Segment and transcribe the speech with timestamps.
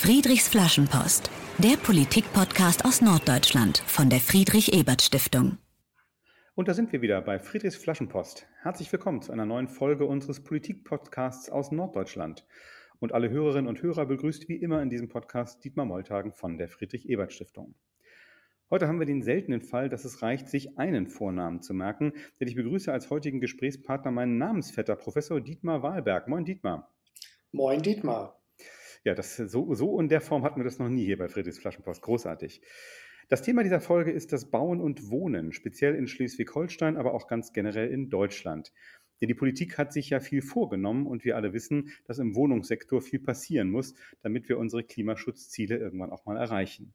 [0.00, 5.58] Friedrichs Flaschenpost, der Politik-Podcast aus Norddeutschland von der Friedrich-Ebert-Stiftung.
[6.54, 8.46] Und da sind wir wieder bei Friedrichs Flaschenpost.
[8.62, 12.46] Herzlich willkommen zu einer neuen Folge unseres Politik-Podcasts aus Norddeutschland.
[13.00, 16.68] Und alle Hörerinnen und Hörer begrüßt wie immer in diesem Podcast Dietmar Moltagen von der
[16.68, 17.74] Friedrich-Ebert-Stiftung.
[18.70, 22.46] Heute haben wir den seltenen Fall, dass es reicht, sich einen Vornamen zu merken, denn
[22.46, 26.28] ich begrüße als heutigen Gesprächspartner meinen Namensvetter, Professor Dietmar Wahlberg.
[26.28, 26.94] Moin Dietmar.
[27.50, 28.37] Moin Dietmar.
[29.08, 31.58] Ja, das, so, so in der Form hatten wir das noch nie hier bei Friedrichs
[31.58, 32.02] Flaschenpost.
[32.02, 32.60] Großartig.
[33.30, 37.54] Das Thema dieser Folge ist das Bauen und Wohnen, speziell in Schleswig-Holstein, aber auch ganz
[37.54, 38.70] generell in Deutschland.
[39.22, 43.00] Denn die Politik hat sich ja viel vorgenommen und wir alle wissen, dass im Wohnungssektor
[43.00, 46.92] viel passieren muss, damit wir unsere Klimaschutzziele irgendwann auch mal erreichen.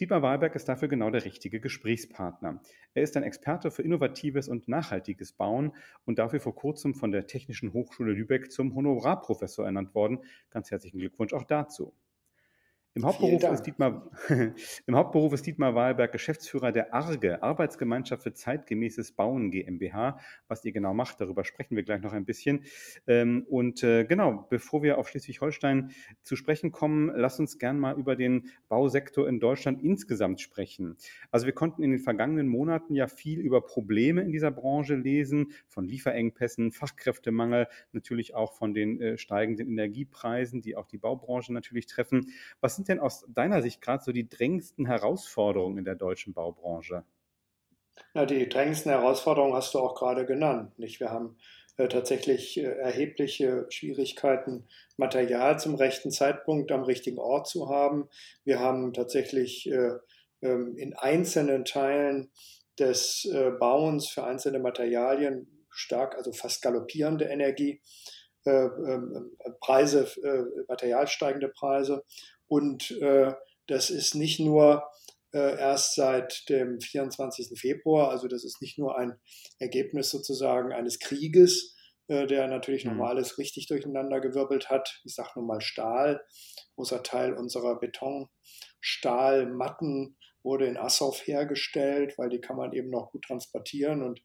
[0.00, 2.60] Dietmar Wahlberg ist dafür genau der richtige Gesprächspartner.
[2.94, 5.72] Er ist ein Experte für innovatives und nachhaltiges Bauen
[6.04, 10.18] und dafür vor kurzem von der Technischen Hochschule Lübeck zum Honorarprofessor ernannt worden.
[10.50, 11.94] Ganz herzlichen Glückwunsch auch dazu.
[12.96, 14.08] Im Hauptberuf, ist Dietmar,
[14.86, 20.20] Im Hauptberuf ist Dietmar Wahlberg Geschäftsführer der ARGE, Arbeitsgemeinschaft für zeitgemäßes Bauen GmbH.
[20.46, 22.62] Was ihr genau macht, darüber sprechen wir gleich noch ein bisschen.
[23.08, 25.90] Ähm, und äh, genau, bevor wir auf Schleswig-Holstein
[26.22, 30.96] zu sprechen kommen, lasst uns gern mal über den Bausektor in Deutschland insgesamt sprechen.
[31.32, 35.48] Also wir konnten in den vergangenen Monaten ja viel über Probleme in dieser Branche lesen,
[35.66, 41.86] von Lieferengpässen, Fachkräftemangel, natürlich auch von den äh, steigenden Energiepreisen, die auch die Baubranche natürlich
[41.86, 42.28] treffen.
[42.60, 46.34] Was sind sind denn aus deiner Sicht gerade so die drängendsten Herausforderungen in der deutschen
[46.34, 47.04] Baubranche?
[48.12, 50.78] Na, die drängendsten Herausforderungen hast du auch gerade genannt.
[50.78, 51.00] Nicht?
[51.00, 51.36] Wir haben
[51.78, 54.66] äh, tatsächlich äh, erhebliche Schwierigkeiten,
[54.98, 58.08] Material zum rechten Zeitpunkt am richtigen Ort zu haben.
[58.44, 59.92] Wir haben tatsächlich äh,
[60.42, 62.30] ähm, in einzelnen Teilen
[62.78, 67.80] des äh, Bauens für einzelne Materialien stark, also fast galoppierende Energie.
[68.46, 72.04] Äh, ähm, Preise, äh, materialsteigende Preise
[72.48, 73.32] und äh,
[73.66, 74.84] das ist nicht nur
[75.32, 77.58] äh, erst seit dem 24.
[77.58, 79.18] Februar, also das ist nicht nur ein
[79.58, 81.74] Ergebnis sozusagen eines Krieges,
[82.08, 82.92] äh, der natürlich mhm.
[82.92, 85.00] nochmal alles richtig durcheinandergewirbelt hat.
[85.04, 86.24] Ich sage nur mal Stahl,
[86.76, 93.24] großer Teil unserer Betonstahlmatten wurde in Assow hergestellt, weil die kann man eben noch gut
[93.24, 94.20] transportieren und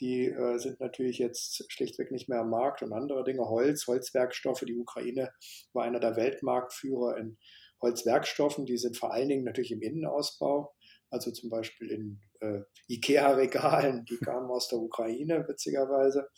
[0.00, 4.64] die äh, sind natürlich jetzt schlichtweg nicht mehr am Markt und andere Dinge, Holz, Holzwerkstoffe.
[4.66, 5.30] Die Ukraine
[5.74, 7.38] war einer der Weltmarktführer in
[7.82, 10.74] Holzwerkstoffen, die sind vor allen Dingen natürlich im Innenausbau,
[11.10, 16.28] also zum Beispiel in äh, IKEA-Regalen, die kamen aus der Ukraine, witzigerweise,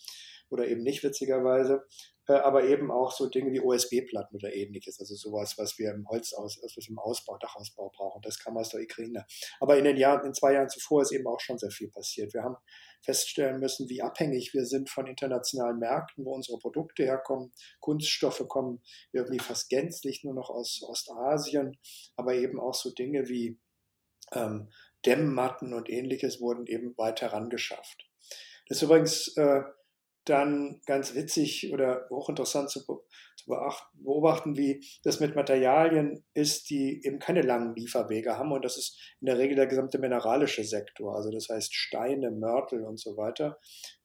[0.50, 1.84] oder eben nicht witzigerweise,
[2.36, 6.60] aber eben auch so Dinge wie OSB-Platten oder ähnliches, also sowas, was wir im Holzaus,
[6.62, 9.26] was im Ausbau, Dachausbau brauchen, das kam aus der Ukraine.
[9.60, 12.34] Aber in den Jahren, in zwei Jahren zuvor ist eben auch schon sehr viel passiert.
[12.34, 12.56] Wir haben
[13.02, 17.52] feststellen müssen, wie abhängig wir sind von internationalen Märkten, wo unsere Produkte herkommen.
[17.80, 18.82] Kunststoffe kommen
[19.12, 21.78] irgendwie fast gänzlich nur noch aus Ostasien,
[22.16, 23.58] aber eben auch so Dinge wie
[24.32, 24.70] ähm,
[25.06, 28.06] Dämmmatten und ähnliches wurden eben weit herangeschafft.
[28.68, 29.62] Das ist übrigens äh,
[30.24, 32.80] dann ganz witzig oder hochinteressant zu,
[33.36, 33.50] zu
[33.94, 38.52] beobachten, wie das mit Materialien ist, die eben keine langen Lieferwege haben.
[38.52, 42.84] Und das ist in der Regel der gesamte mineralische Sektor, also das heißt Steine, Mörtel
[42.84, 43.58] und so weiter.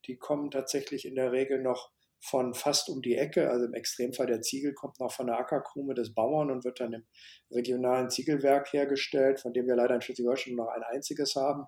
[0.06, 1.90] Die kommen tatsächlich in der Regel noch
[2.20, 3.50] von fast um die Ecke.
[3.50, 6.92] Also im Extremfall der Ziegel kommt noch von der Ackerkrume des Bauern und wird dann
[6.92, 7.06] im
[7.52, 11.66] regionalen Ziegelwerk hergestellt, von dem wir leider in Schleswig-Holstein noch ein einziges haben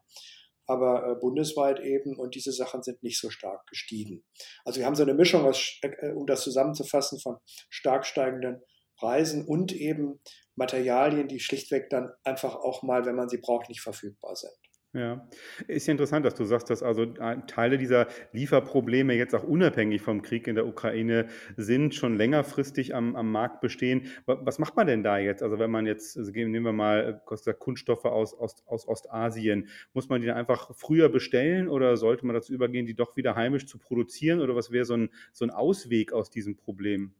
[0.68, 4.22] aber äh, bundesweit eben und diese Sachen sind nicht so stark gestiegen.
[4.64, 7.38] Also wir haben so eine Mischung, aus, äh, um das zusammenzufassen, von
[7.70, 8.62] stark steigenden
[8.98, 10.20] Preisen und eben
[10.56, 14.52] Materialien, die schlichtweg dann einfach auch mal, wenn man sie braucht, nicht verfügbar sind.
[14.94, 15.28] Ja,
[15.66, 20.00] ist ja interessant, dass du sagst, dass also äh, Teile dieser Lieferprobleme jetzt auch unabhängig
[20.00, 21.26] vom Krieg in der Ukraine
[21.58, 24.06] sind, schon längerfristig am, am Markt bestehen.
[24.24, 25.42] Was macht man denn da jetzt?
[25.42, 30.08] Also wenn man jetzt, also nehmen wir mal äh, Kunststoffe aus, aus, aus Ostasien, muss
[30.08, 33.66] man die dann einfach früher bestellen oder sollte man dazu übergehen, die doch wieder heimisch
[33.66, 34.40] zu produzieren?
[34.40, 37.12] Oder was wäre so ein, so ein Ausweg aus diesem Problem?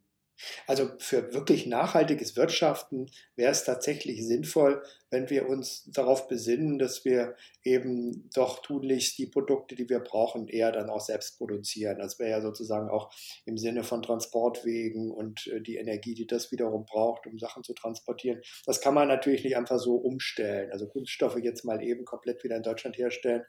[0.67, 7.03] Also für wirklich nachhaltiges Wirtschaften wäre es tatsächlich sinnvoll, wenn wir uns darauf besinnen, dass
[7.03, 11.97] wir eben doch tunlichst die Produkte, die wir brauchen, eher dann auch selbst produzieren.
[11.97, 13.11] Das wäre ja sozusagen auch
[13.45, 17.73] im Sinne von Transportwegen und äh, die Energie, die das wiederum braucht, um Sachen zu
[17.73, 18.41] transportieren.
[18.65, 20.71] Das kann man natürlich nicht einfach so umstellen.
[20.71, 23.43] Also Kunststoffe jetzt mal eben komplett wieder in Deutschland herstellen,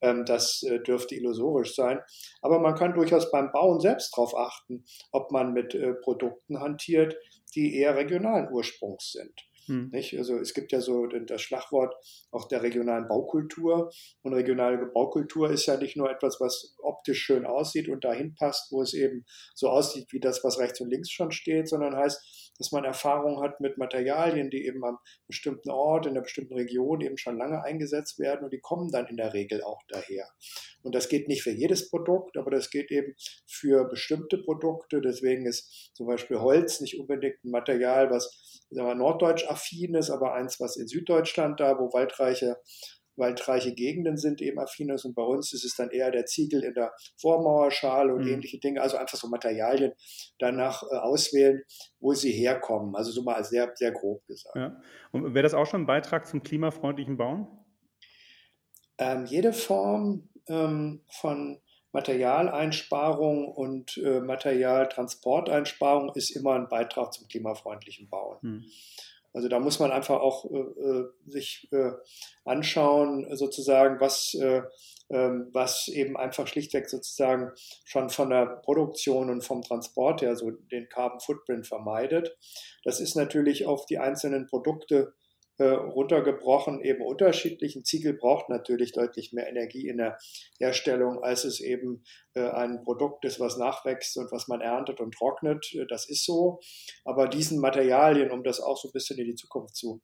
[0.00, 2.00] das äh, dürfte illusorisch sein.
[2.42, 7.16] Aber man kann durchaus beim Bauen selbst darauf achten, ob man mit äh, Produkten hantiert,
[7.54, 9.32] die eher regionalen Ursprungs sind.
[9.68, 9.92] Hm.
[10.16, 11.94] Also es gibt ja so das Schlagwort
[12.30, 13.90] auch der regionalen Baukultur.
[14.22, 18.72] Und regionale Baukultur ist ja nicht nur etwas, was optisch schön aussieht und dahin passt,
[18.72, 19.24] wo es eben
[19.54, 23.40] so aussieht wie das, was rechts und links schon steht, sondern heißt, dass man Erfahrung
[23.40, 27.62] hat mit Materialien, die eben am bestimmten Ort, in einer bestimmten Region eben schon lange
[27.62, 30.28] eingesetzt werden und die kommen dann in der Regel auch daher.
[30.82, 33.14] Und das geht nicht für jedes Produkt, aber das geht eben
[33.46, 35.00] für bestimmte Produkte.
[35.00, 40.60] Deswegen ist zum Beispiel Holz nicht unbedingt ein Material, was norddeutsch affin ist, aber eins,
[40.60, 42.56] was in Süddeutschland da, wo waldreiche
[43.18, 46.74] waldreiche Gegenden sind eben Affinos und bei uns ist es dann eher der Ziegel in
[46.74, 48.34] der Vormauerschale und mhm.
[48.34, 49.92] ähnliche Dinge, also einfach so Materialien
[50.38, 51.62] danach äh, auswählen,
[52.00, 52.94] wo sie herkommen.
[52.94, 54.56] Also so mal sehr, sehr grob gesagt.
[54.56, 54.80] Ja.
[55.12, 57.46] Und wäre das auch schon ein Beitrag zum klimafreundlichen Bauen?
[58.98, 61.60] Ähm, jede Form ähm, von
[61.92, 68.38] Materialeinsparung und äh, Materialtransporteinsparung ist immer ein Beitrag zum klimafreundlichen Bauen.
[68.42, 68.64] Mhm.
[69.32, 71.92] Also da muss man einfach auch äh, äh, sich äh,
[72.44, 74.62] anschauen, sozusagen, was, äh,
[75.10, 77.52] ähm, was eben einfach schlichtweg sozusagen
[77.84, 82.36] schon von der Produktion und vom Transport her so den Carbon Footprint vermeidet.
[82.84, 85.14] Das ist natürlich auf die einzelnen Produkte
[85.58, 87.74] äh, runtergebrochen eben unterschiedlich.
[87.76, 90.18] Ein Ziegel braucht natürlich deutlich mehr Energie in der
[90.58, 95.14] Herstellung, als es eben äh, ein Produkt ist, was nachwächst und was man erntet und
[95.14, 95.74] trocknet.
[95.74, 96.60] Äh, das ist so.
[97.04, 100.00] Aber diesen Materialien, um das auch so ein bisschen in die Zukunft zu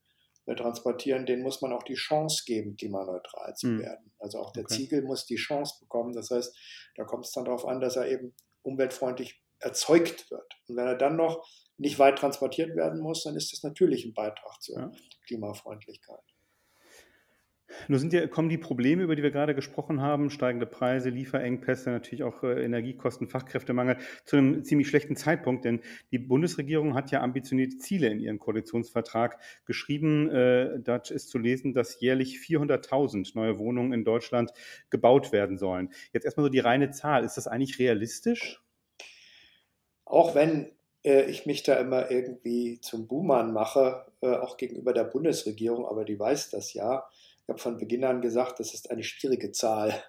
[0.46, 3.78] transportieren, denen muss man auch die Chance geben, klimaneutral zu hm.
[3.78, 4.12] werden.
[4.18, 4.74] Also auch der okay.
[4.74, 6.12] Ziegel muss die Chance bekommen.
[6.12, 6.54] Das heißt,
[6.96, 10.54] da kommt es dann darauf an, dass er eben umweltfreundlich erzeugt wird.
[10.68, 14.14] Und wenn er dann noch nicht weit transportiert werden muss, dann ist das natürlich ein
[14.14, 14.92] Beitrag zur ja.
[15.24, 16.22] Klimafreundlichkeit.
[17.88, 21.90] Nun sind ja, kommen die Probleme, über die wir gerade gesprochen haben, steigende Preise, Lieferengpässe,
[21.90, 25.80] natürlich auch äh, Energiekosten, Fachkräftemangel, zu einem ziemlich schlechten Zeitpunkt, denn
[26.10, 30.30] die Bundesregierung hat ja ambitionierte Ziele in ihren Koalitionsvertrag geschrieben.
[30.30, 34.52] Äh, dort ist zu lesen, dass jährlich 400.000 neue Wohnungen in Deutschland
[34.90, 35.90] gebaut werden sollen.
[36.12, 37.24] Jetzt erstmal so die reine Zahl.
[37.24, 38.62] Ist das eigentlich realistisch?
[40.04, 40.70] Auch wenn
[41.04, 46.04] äh, ich mich da immer irgendwie zum Buhmann mache, äh, auch gegenüber der Bundesregierung, aber
[46.04, 47.06] die weiß das ja.
[47.42, 50.02] Ich habe von Beginn an gesagt, das ist eine schwierige Zahl.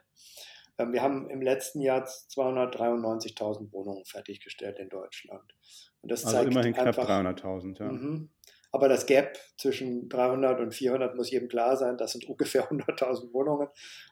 [0.77, 5.53] Ähm, wir haben im letzten Jahr 293.000 Wohnungen fertiggestellt in Deutschland.
[6.01, 7.91] Und das also zeigt immerhin knapp 300.000, ja.
[7.91, 8.30] Mhm.
[8.71, 11.98] Aber das Gap zwischen 300 und 400 muss jedem klar sein.
[11.98, 13.69] Das sind ungefähr 100.000 Wohnungen.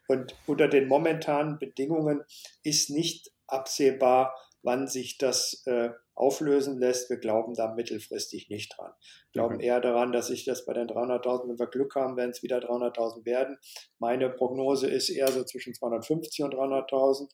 [0.08, 2.24] Und unter den momentanen Bedingungen
[2.64, 7.10] ist nicht absehbar, wann sich das äh, auflösen lässt.
[7.10, 8.92] Wir glauben da mittelfristig nicht dran.
[9.32, 9.66] Wir glauben okay.
[9.66, 12.60] eher daran, dass sich das bei den 300.000, wenn wir Glück haben, werden es wieder
[12.60, 13.58] 300.000 werden.
[14.00, 17.30] Meine Prognose ist eher so zwischen 250 und 300.000.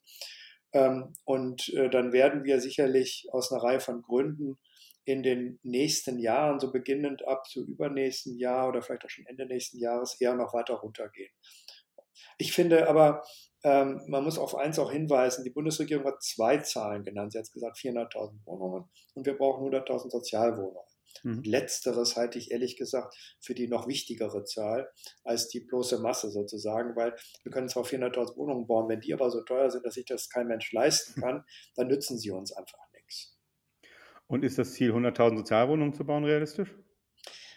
[0.73, 4.59] Ähm, und äh, dann werden wir sicherlich aus einer Reihe von Gründen
[5.05, 9.47] in den nächsten Jahren, so beginnend ab zu übernächsten Jahr oder vielleicht auch schon Ende
[9.47, 11.31] nächsten Jahres, eher noch weiter runtergehen.
[12.37, 13.23] Ich finde aber,
[13.63, 17.33] ähm, man muss auf eins auch hinweisen, die Bundesregierung hat zwei Zahlen genannt.
[17.33, 20.89] Sie hat gesagt 400.000 Wohnungen und wir brauchen 100.000 Sozialwohnungen.
[21.23, 21.41] Mhm.
[21.43, 24.89] Letzteres halte ich ehrlich gesagt für die noch wichtigere Zahl
[25.23, 29.29] als die bloße Masse sozusagen, weil wir können zwar 400.000 Wohnungen bauen, wenn die aber
[29.29, 31.43] so teuer sind, dass sich das kein Mensch leisten kann,
[31.75, 33.37] dann nützen sie uns einfach nichts.
[34.27, 36.73] Und ist das Ziel, 100.000 Sozialwohnungen zu bauen, realistisch?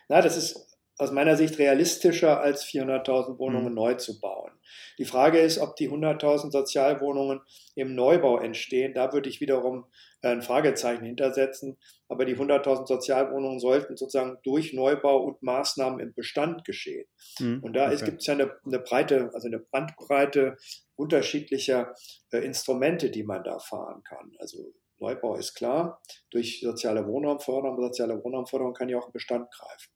[0.09, 0.72] Na, das ist
[1.03, 3.75] aus meiner Sicht realistischer, als 400.000 Wohnungen mhm.
[3.75, 4.53] neu zu bauen.
[4.99, 7.41] Die Frage ist, ob die 100.000 Sozialwohnungen
[7.75, 8.95] im Neubau entstehen.
[8.95, 9.87] Da würde ich wiederum
[10.23, 11.77] äh, ein Fragezeichen hintersetzen.
[12.09, 17.07] Aber die 100.000 Sozialwohnungen sollten sozusagen durch Neubau und Maßnahmen im Bestand geschehen.
[17.41, 17.61] Mhm.
[17.63, 18.05] Und da okay.
[18.05, 20.57] gibt es ja eine, eine, breite, also eine Bandbreite
[20.95, 21.95] unterschiedlicher
[22.31, 24.33] äh, Instrumente, die man da fahren kann.
[24.39, 29.92] Also Neubau ist klar, durch soziale Wohnraumförderung, soziale Wohnraumförderung kann ja auch im Bestand greifen.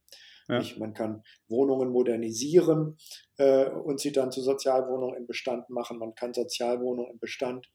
[0.48, 0.62] Ja.
[0.78, 2.96] Man kann Wohnungen modernisieren
[3.36, 5.98] äh, und sie dann zu Sozialwohnungen im Bestand machen.
[5.98, 7.66] Man kann Sozialwohnungen im Bestand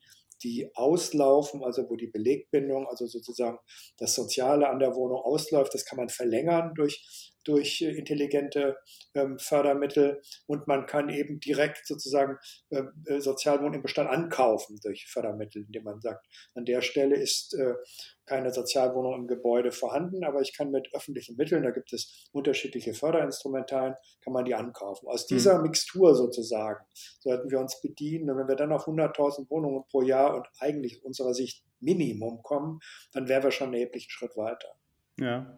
[0.44, 3.60] die auslaufen, also wo die Belegbindung, also sozusagen
[3.98, 8.78] das Soziale an der Wohnung ausläuft, das kann man verlängern durch durch äh, intelligente
[9.14, 12.38] ähm, Fördermittel und man kann eben direkt sozusagen
[12.70, 17.54] äh, äh, Sozialwohnungen im Bestand ankaufen durch Fördermittel, indem man sagt, an der Stelle ist
[17.56, 17.74] äh,
[18.32, 22.94] keine Sozialwohnung im Gebäude vorhanden, aber ich kann mit öffentlichen Mitteln, da gibt es unterschiedliche
[22.94, 25.10] Förderinstrumentalien, kann man die ankaufen.
[25.10, 25.36] Aus hm.
[25.36, 26.86] dieser Mixtur sozusagen
[27.20, 31.00] sollten wir uns bedienen und wenn wir dann auf 100.000 Wohnungen pro Jahr und eigentlich
[31.00, 32.80] aus unserer Sicht Minimum kommen,
[33.12, 34.70] dann wären wir schon einen erheblichen Schritt weiter.
[35.20, 35.54] Ja.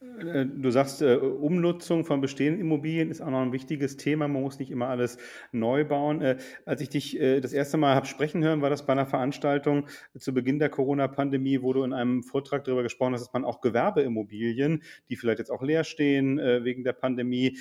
[0.00, 4.28] Äh, du sagst, äh, Umnutzung von bestehenden Immobilien ist auch noch ein wichtiges Thema.
[4.28, 5.16] Man muss nicht immer alles
[5.52, 6.20] neu bauen.
[6.20, 9.86] Äh, als ich dich das erste Mal habe sprechen hören, war das bei einer Veranstaltung
[10.18, 13.60] zu Beginn der Corona-Pandemie, wo du in einem Vortrag darüber gesprochen hast, dass man auch
[13.60, 17.58] Gewerbeimmobilien, die vielleicht jetzt auch leer stehen wegen der Pandemie,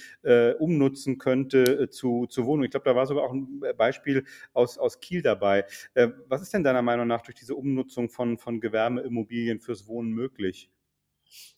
[0.60, 2.65] umnutzen könnte zu, zu Wohnungen.
[2.65, 5.65] Ich glaube, da war sogar auch ein Beispiel aus, aus Kiel dabei.
[6.27, 10.70] was ist denn deiner Meinung nach durch diese Umnutzung von, von Gewerbeimmobilien fürs Wohnen möglich?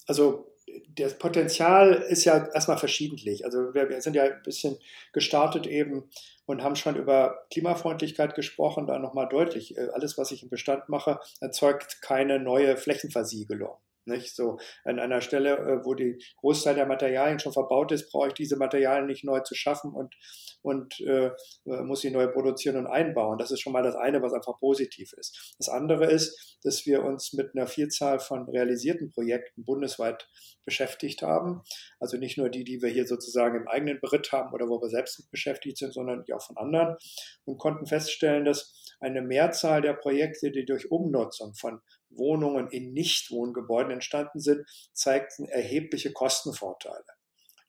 [0.07, 0.56] Also
[0.95, 3.45] das Potenzial ist ja erstmal verschiedentlich.
[3.45, 4.77] Also wir, sind ja ein bisschen
[5.13, 6.09] gestartet eben
[6.45, 9.77] und haben schon über Klimafreundlichkeit gesprochen, da nochmal deutlich.
[9.77, 13.77] Äh, alles, was ich im Bestand mache, erzeugt keine neue Flächenversiegelung.
[14.07, 14.35] Nicht?
[14.35, 18.33] So an einer Stelle, äh, wo die Großteil der Materialien schon verbaut ist, brauche ich
[18.33, 20.15] diese Materialien nicht neu zu schaffen und,
[20.61, 23.37] und äh, äh, muss sie neu produzieren und einbauen.
[23.37, 25.55] Das ist schon mal das eine, was einfach positiv ist.
[25.57, 30.27] Das andere ist, dass wir uns mit einer Vielzahl von realisierten Projekten bundesweit
[30.65, 31.63] beschäftigt haben.
[31.99, 34.89] Also nicht nur die, die wir hier sozusagen im eigenen Beritt haben oder wo wir
[34.89, 36.97] selbst beschäftigt sind, sondern die auch von anderen
[37.45, 43.91] und konnten feststellen, dass eine Mehrzahl der Projekte, die durch Umnutzung von Wohnungen in Nichtwohngebäuden
[43.91, 47.05] entstanden sind, zeigten erhebliche Kostenvorteile.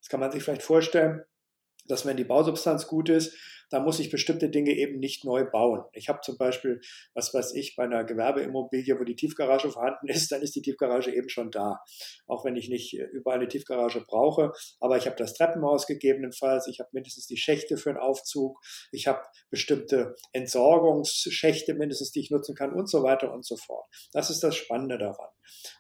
[0.01, 1.25] Das kann man sich vielleicht vorstellen,
[1.87, 3.37] dass wenn die Bausubstanz gut ist,
[3.71, 5.85] da muss ich bestimmte Dinge eben nicht neu bauen.
[5.93, 6.81] Ich habe zum Beispiel,
[7.15, 11.15] was weiß ich, bei einer Gewerbeimmobilie, wo die Tiefgarage vorhanden ist, dann ist die Tiefgarage
[11.15, 11.81] eben schon da.
[12.27, 16.67] Auch wenn ich nicht äh, überall eine Tiefgarage brauche, aber ich habe das Treppenhaus gegebenenfalls,
[16.69, 18.59] ich habe mindestens die Schächte für einen Aufzug,
[18.93, 23.87] ich habe bestimmte Entsorgungsschächte mindestens, die ich nutzen kann und so weiter und so fort.
[24.13, 25.29] Das ist das Spannende daran.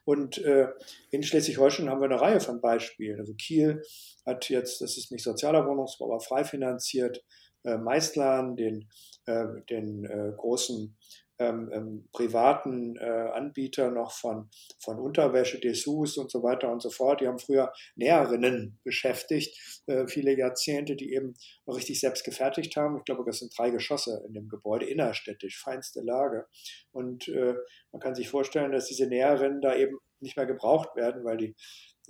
[0.04, 0.68] Und äh,
[1.10, 3.20] in Schleswig-Holstein haben wir eine Reihe von Beispielen.
[3.20, 3.82] Also Kiel
[4.26, 7.22] hat jetzt, das ist nicht sozialer Wohnungsbau, aber frei finanziert,
[7.68, 8.88] äh, Meistlan, den,
[9.26, 10.96] äh, den äh, großen
[11.40, 14.50] ähm, ähm, privaten äh, Anbieter noch von,
[14.82, 17.20] von Unterwäsche, Dessous und so weiter und so fort.
[17.20, 19.56] Die haben früher Näherinnen beschäftigt,
[19.86, 21.34] äh, viele Jahrzehnte, die eben
[21.68, 22.96] richtig selbst gefertigt haben.
[22.98, 26.46] Ich glaube, das sind drei Geschosse in dem Gebäude, innerstädtisch, feinste Lage.
[26.90, 27.54] Und äh,
[27.92, 31.54] man kann sich vorstellen, dass diese Näherinnen da eben nicht mehr gebraucht werden, weil die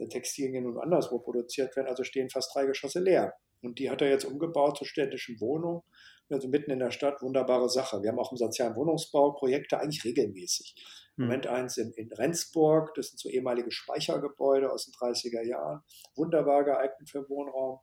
[0.08, 1.88] Textilien nun anderswo produziert werden.
[1.88, 3.34] Also stehen fast drei Geschosse leer.
[3.62, 5.82] Und die hat er jetzt umgebaut zur städtischen Wohnung,
[6.30, 7.22] also mitten in der Stadt.
[7.22, 8.02] Wunderbare Sache.
[8.02, 10.74] Wir haben auch im sozialen Wohnungsbau Projekte eigentlich regelmäßig.
[11.16, 11.26] Im hm.
[11.26, 15.82] Moment eins in, in Rendsburg, das sind so ehemalige Speichergebäude aus den 30er Jahren.
[16.14, 17.80] Wunderbar geeignet für Wohnraum.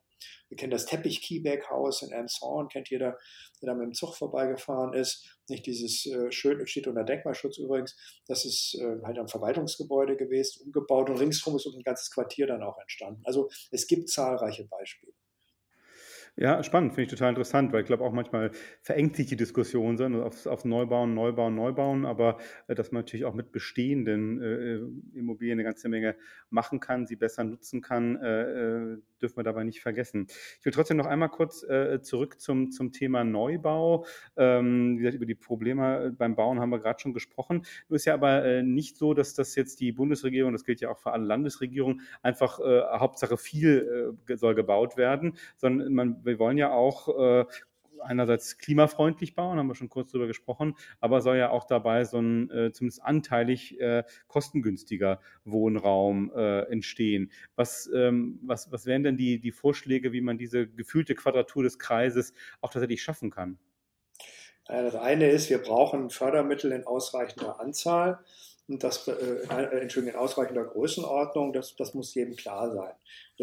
[0.48, 3.18] Wir kennen das Teppich-Kiebeck-Haus in Elmshorn, kennt jeder,
[3.60, 5.38] der da mit dem Zug vorbeigefahren ist.
[5.48, 7.96] Nicht dieses äh, schön, steht unter Denkmalschutz übrigens.
[8.26, 12.62] Das ist äh, halt ein Verwaltungsgebäude gewesen, umgebaut und ringsherum ist ein ganzes Quartier dann
[12.62, 13.22] auch entstanden.
[13.24, 15.12] Also es gibt zahlreiche Beispiele.
[16.38, 18.50] Ja, spannend, finde ich total interessant, weil ich glaube auch manchmal
[18.82, 22.36] verengt sich die Diskussion so, auf, auf Neubauen, Neubauen, Neubauen, aber
[22.68, 26.14] äh, dass man natürlich auch mit bestehenden äh, äh, Immobilien eine ganze Menge
[26.50, 30.26] machen kann, sie besser nutzen kann, äh, äh, dürfen wir dabei nicht vergessen.
[30.58, 34.06] Ich will trotzdem noch einmal kurz äh, zurück zum, zum Thema Neubau.
[34.36, 37.64] Ähm, wie gesagt, über die Probleme beim Bauen haben wir gerade schon gesprochen.
[37.88, 40.98] Nur ist ja aber nicht so, dass das jetzt die Bundesregierung, das gilt ja auch
[40.98, 47.08] für alle Landesregierungen, einfach Hauptsache viel soll gebaut werden, sondern man wir wollen ja auch
[47.18, 47.44] äh,
[48.00, 52.18] einerseits klimafreundlich bauen, haben wir schon kurz darüber gesprochen, aber soll ja auch dabei so
[52.18, 57.30] ein äh, zumindest anteilig äh, kostengünstiger Wohnraum äh, entstehen.
[57.54, 61.78] Was, ähm, was, was wären denn die, die Vorschläge, wie man diese gefühlte Quadratur des
[61.78, 63.58] Kreises auch tatsächlich schaffen kann?
[64.66, 68.24] Das eine ist, wir brauchen Fördermittel in ausreichender Anzahl
[68.68, 72.94] das, äh, äh, Entschuldigung, in ausreichender Größenordnung, das, das muss jedem klar sein.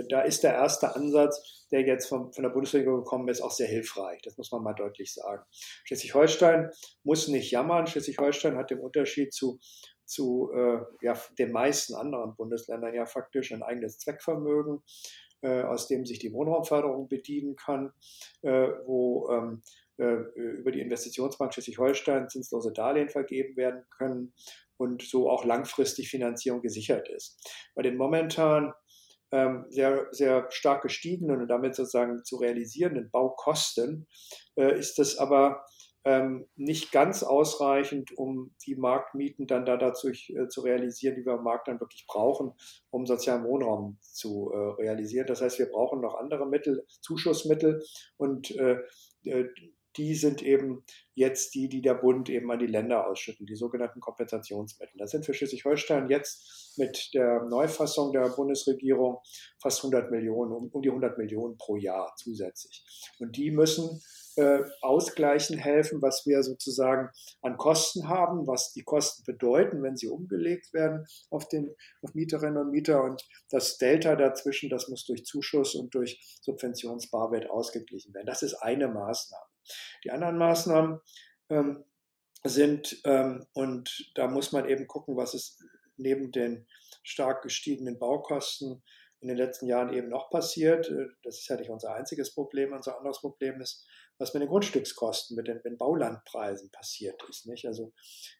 [0.10, 3.68] Da ist der erste Ansatz, der jetzt vom, von der Bundesregierung gekommen ist, auch sehr
[3.68, 4.22] hilfreich.
[4.24, 5.44] Das muss man mal deutlich sagen.
[5.86, 6.72] Schleswig-Holstein
[7.04, 7.88] muss nicht jammern.
[7.88, 9.60] Schleswig-Holstein hat im Unterschied zu,
[10.06, 14.84] zu äh, ja, den meisten anderen Bundesländern ja faktisch ein eigenes Zweckvermögen,
[15.42, 17.94] äh, aus dem sich die Wohnraumförderung bedienen kann,
[18.42, 19.64] äh, wo ähm,
[19.98, 24.34] äh, über die Investitionsbank Schleswig-Holstein zinslose Darlehen vergeben werden können
[24.78, 27.40] und so auch langfristig Finanzierung gesichert ist.
[27.76, 28.74] Bei den momentan
[29.32, 34.08] ähm, sehr, sehr stark gestiegenen und damit sozusagen zu realisierenden Baukosten
[34.56, 35.66] äh, ist es aber
[36.06, 41.34] ähm, nicht ganz ausreichend, um die Marktmieten dann da dazu äh, zu realisieren, die wir
[41.34, 42.54] am Markt dann wirklich brauchen,
[42.90, 45.28] um sozialen Wohnraum zu äh, realisieren.
[45.28, 47.82] Das heißt, wir brauchen noch andere Mittel, Zuschussmittel
[48.18, 48.78] und äh,
[49.24, 49.48] äh
[49.98, 50.84] die sind eben
[51.16, 54.98] jetzt die, die der Bund eben an die Länder ausschütten, die sogenannten Kompensationsmittel.
[54.98, 59.20] Das sind für Schleswig-Holstein jetzt mit der Neufassung der Bundesregierung
[59.62, 62.84] fast 100 Millionen, um, um die 100 Millionen pro Jahr zusätzlich.
[63.20, 64.02] Und die müssen
[64.36, 67.10] äh, ausgleichen helfen, was wir sozusagen
[67.42, 72.58] an Kosten haben, was die Kosten bedeuten, wenn sie umgelegt werden auf, den, auf Mieterinnen
[72.58, 73.04] und Mieter.
[73.04, 78.28] Und das Delta dazwischen, das muss durch Zuschuss und durch Subventionsbarwert ausgeglichen werden.
[78.28, 79.46] Das ist eine Maßnahme.
[80.04, 81.00] Die anderen Maßnahmen
[81.50, 81.84] ähm,
[82.44, 85.64] sind, ähm, und da muss man eben gucken, was ist
[85.98, 86.68] neben den
[87.04, 88.84] stark gestiegenen Baukosten
[89.24, 90.92] in den letzten Jahren eben noch passiert.
[91.24, 92.74] Das ist ja nicht unser einziges Problem.
[92.74, 93.88] Unser anderes Problem ist,
[94.18, 97.48] was mit den Grundstückskosten, mit den, mit den Baulandpreisen passiert ist.
[97.48, 97.66] Nicht?
[97.66, 97.94] Also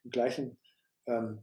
[0.04, 0.60] im gleichen
[1.08, 1.42] ähm,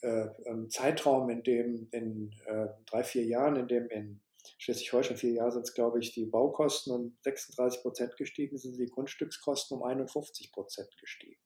[0.00, 4.22] äh, ähm, Zeitraum, in dem in äh, drei, vier Jahren, in dem in
[4.56, 8.86] Schleswig-Holstein, vier Jahre sind es, glaube ich, die Baukosten um 36 Prozent gestiegen, sind die
[8.86, 11.40] Grundstückskosten um 51 Prozent gestiegen.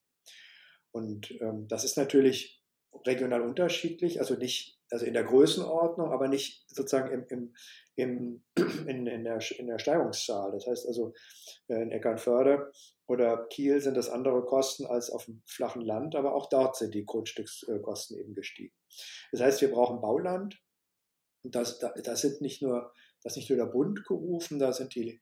[0.93, 2.63] Und ähm, das ist natürlich
[3.05, 7.55] regional unterschiedlich, also nicht, also in der Größenordnung, aber nicht sozusagen im, im,
[7.97, 8.45] im,
[8.87, 10.53] in, in, der, in der Steigungszahl.
[10.53, 11.15] Das heißt also,
[11.69, 12.71] äh, in Eckernförde
[13.07, 16.95] oder Kiel sind das andere Kosten als auf dem flachen Land, aber auch dort sind
[16.95, 18.75] die Grundstückskosten eben gestiegen.
[19.33, 20.61] Das heißt, wir brauchen Bauland.
[21.45, 25.21] Das, das sind nicht nur, das ist nicht nur der Bund gerufen, da sind die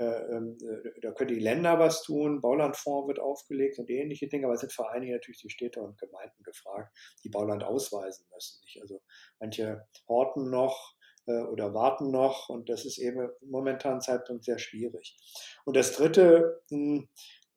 [0.00, 4.72] da können die Länder was tun, Baulandfonds wird aufgelegt und ähnliche Dinge, aber es sind
[4.72, 8.60] vor allen Dingen natürlich die Städte und Gemeinden gefragt, die Bauland ausweisen müssen.
[8.62, 8.80] Nicht?
[8.80, 9.02] Also
[9.38, 10.94] manche horten noch
[11.26, 15.18] äh, oder warten noch und das ist eben im momentanen Zeitpunkt sehr schwierig.
[15.64, 17.08] Und das Dritte, hm,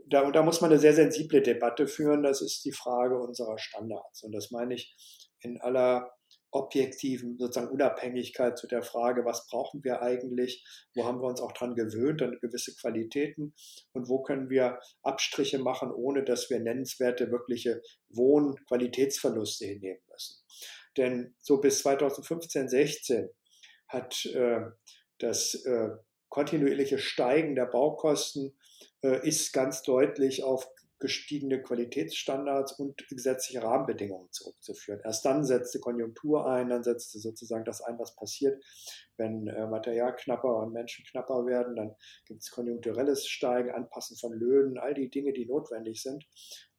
[0.05, 4.23] da, da muss man eine sehr sensible Debatte führen, das ist die Frage unserer Standards.
[4.23, 4.95] Und das meine ich
[5.39, 6.11] in aller
[6.53, 11.51] objektiven sozusagen Unabhängigkeit zu der Frage, was brauchen wir eigentlich, wo haben wir uns auch
[11.51, 13.53] dran gewöhnt, an gewisse Qualitäten
[13.93, 20.43] und wo können wir Abstriche machen, ohne dass wir nennenswerte wirkliche Wohnqualitätsverluste hinnehmen müssen.
[20.95, 23.29] Denn so bis 2015, 16
[23.87, 24.61] hat äh,
[25.17, 25.89] das äh,
[26.29, 28.55] kontinuierliche Steigen der Baukosten
[29.03, 30.67] äh, ist ganz deutlich auf
[31.03, 35.01] gestiegene Qualitätsstandards und gesetzliche Rahmenbedingungen zurückzuführen.
[35.03, 38.63] Erst dann setzt die Konjunktur ein, dann setzt sozusagen das ein, was passiert,
[39.17, 41.95] wenn äh, Material knapper und Menschen knapper werden, dann
[42.25, 46.25] gibt es konjunkturelles Steigen, Anpassen von Löhnen, all die Dinge, die notwendig sind.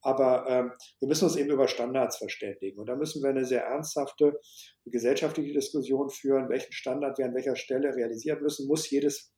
[0.00, 2.78] Aber ähm, wir müssen uns eben über Standards verständigen.
[2.78, 4.40] Und da müssen wir eine sehr ernsthafte
[4.86, 8.66] gesellschaftliche Diskussion führen, welchen Standard wir an welcher Stelle realisieren müssen.
[8.66, 9.33] Muss jedes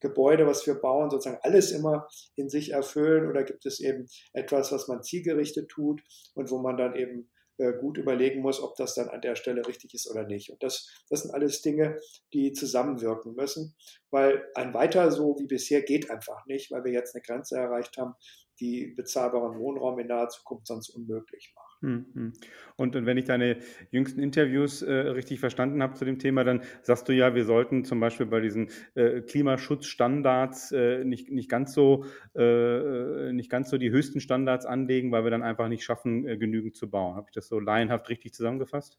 [0.00, 4.72] Gebäude, was wir bauen, sozusagen alles immer in sich erfüllen oder gibt es eben etwas,
[4.72, 6.02] was man zielgerichtet tut
[6.34, 9.66] und wo man dann eben äh, gut überlegen muss, ob das dann an der Stelle
[9.66, 10.50] richtig ist oder nicht.
[10.50, 11.98] Und das, das sind alles Dinge,
[12.32, 13.74] die zusammenwirken müssen,
[14.10, 17.96] weil ein weiter so wie bisher geht einfach nicht, weil wir jetzt eine Grenze erreicht
[17.98, 18.14] haben,
[18.60, 21.67] die bezahlbaren Wohnraum in naher Zukunft sonst unmöglich macht.
[21.80, 22.32] Mhm.
[22.76, 23.58] Und, und wenn ich deine
[23.90, 27.84] jüngsten Interviews äh, richtig verstanden habe zu dem Thema, dann sagst du ja, wir sollten
[27.84, 33.78] zum Beispiel bei diesen äh, Klimaschutzstandards äh, nicht, nicht, ganz so, äh, nicht ganz so
[33.78, 37.16] die höchsten Standards anlegen, weil wir dann einfach nicht schaffen, äh, genügend zu bauen.
[37.16, 38.98] Habe ich das so laienhaft richtig zusammengefasst?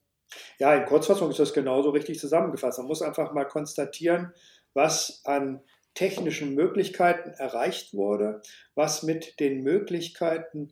[0.60, 2.78] Ja, in Kurzfassung ist das genauso richtig zusammengefasst.
[2.78, 4.34] Man muss einfach mal konstatieren,
[4.74, 5.62] was an
[5.96, 8.42] technischen Möglichkeiten erreicht wurde,
[8.76, 10.72] was mit den Möglichkeiten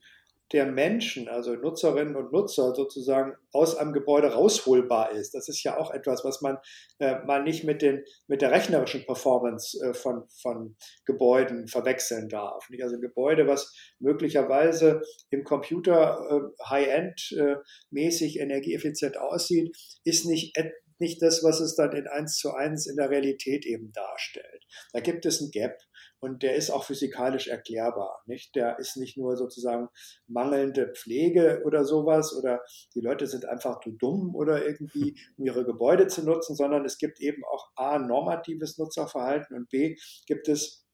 [0.54, 5.34] der Menschen, also Nutzerinnen und Nutzer sozusagen aus einem Gebäude rausholbar ist.
[5.34, 6.58] Das ist ja auch etwas, was man
[7.00, 12.70] äh, mal nicht mit, den, mit der rechnerischen Performance äh, von, von Gebäuden verwechseln darf.
[12.70, 12.84] Nicht?
[12.84, 17.56] Also ein Gebäude, was möglicherweise im Computer äh, High-End äh,
[17.92, 20.58] mäßig energieeffizient aussieht, ist nicht
[21.00, 24.66] nicht das, was es dann in eins zu eins in der Realität eben darstellt.
[24.94, 25.78] Da gibt es ein Gap.
[26.20, 28.22] Und der ist auch physikalisch erklärbar.
[28.26, 28.56] Nicht?
[28.56, 29.90] Der ist nicht nur sozusagen
[30.28, 32.62] mangelnde Pflege oder sowas oder
[32.96, 36.98] die Leute sind einfach zu dumm oder irgendwie, um ihre Gebäude zu nutzen, sondern es
[36.98, 40.86] gibt eben auch A, normatives Nutzerverhalten und B, gibt es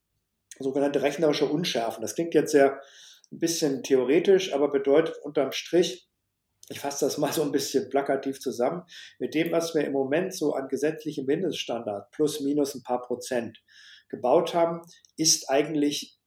[0.59, 2.01] sogenannte rechnerische Unschärfen.
[2.01, 2.81] Das klingt jetzt sehr
[3.31, 6.07] ein bisschen theoretisch, aber bedeutet unterm Strich,
[6.69, 8.83] ich fasse das mal so ein bisschen plakativ zusammen,
[9.19, 13.61] mit dem, was wir im Moment so an gesetzlichem Mindeststandard plus minus ein paar Prozent
[14.13, 14.81] gebaut haben,
[15.17, 16.19] ist eigentlich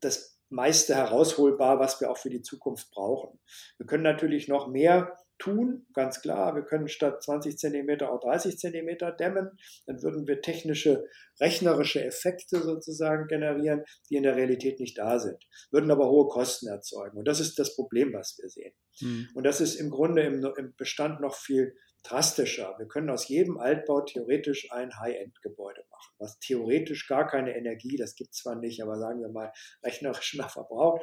[0.00, 3.38] das meiste herausholbar, was wir auch für die Zukunft brauchen.
[3.76, 6.56] Wir können natürlich noch mehr tun, ganz klar.
[6.56, 9.50] Wir können statt 20 Zentimeter auch 30 Zentimeter dämmen.
[9.86, 11.04] Dann würden wir technische,
[11.40, 15.38] rechnerische Effekte sozusagen generieren, die in der Realität nicht da sind,
[15.70, 17.18] würden aber hohe Kosten erzeugen.
[17.18, 18.74] Und das ist das Problem, was wir sehen.
[19.00, 19.28] Mhm.
[19.34, 22.74] Und das ist im Grunde im, im Bestand noch viel drastischer.
[22.78, 28.14] Wir können aus jedem Altbau theoretisch ein High-End-Gebäude machen, was theoretisch gar keine Energie, das
[28.14, 29.52] gibt zwar nicht, aber sagen wir mal
[29.84, 31.02] rechnerisch mehr verbraucht.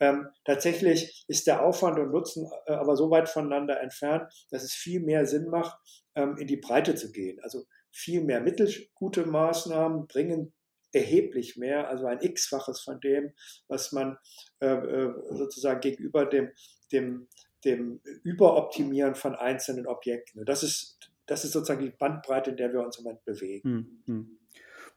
[0.00, 4.72] Ähm, tatsächlich ist der Aufwand und Nutzen äh, aber so weit voneinander entfernt, dass es
[4.72, 5.76] viel mehr Sinn macht,
[6.14, 7.40] ähm, in die Breite zu gehen.
[7.42, 10.52] Also viel mehr mittelgute Maßnahmen bringen
[10.92, 13.32] erheblich mehr, also ein x-faches von dem,
[13.68, 14.16] was man
[14.60, 16.50] äh, äh, sozusagen gegenüber dem,
[16.92, 17.28] dem,
[17.64, 20.44] dem Überoptimieren von einzelnen Objekten.
[20.44, 23.62] Das ist, das ist sozusagen die Bandbreite, in der wir uns im Moment bewegen.
[23.68, 24.38] Hm, hm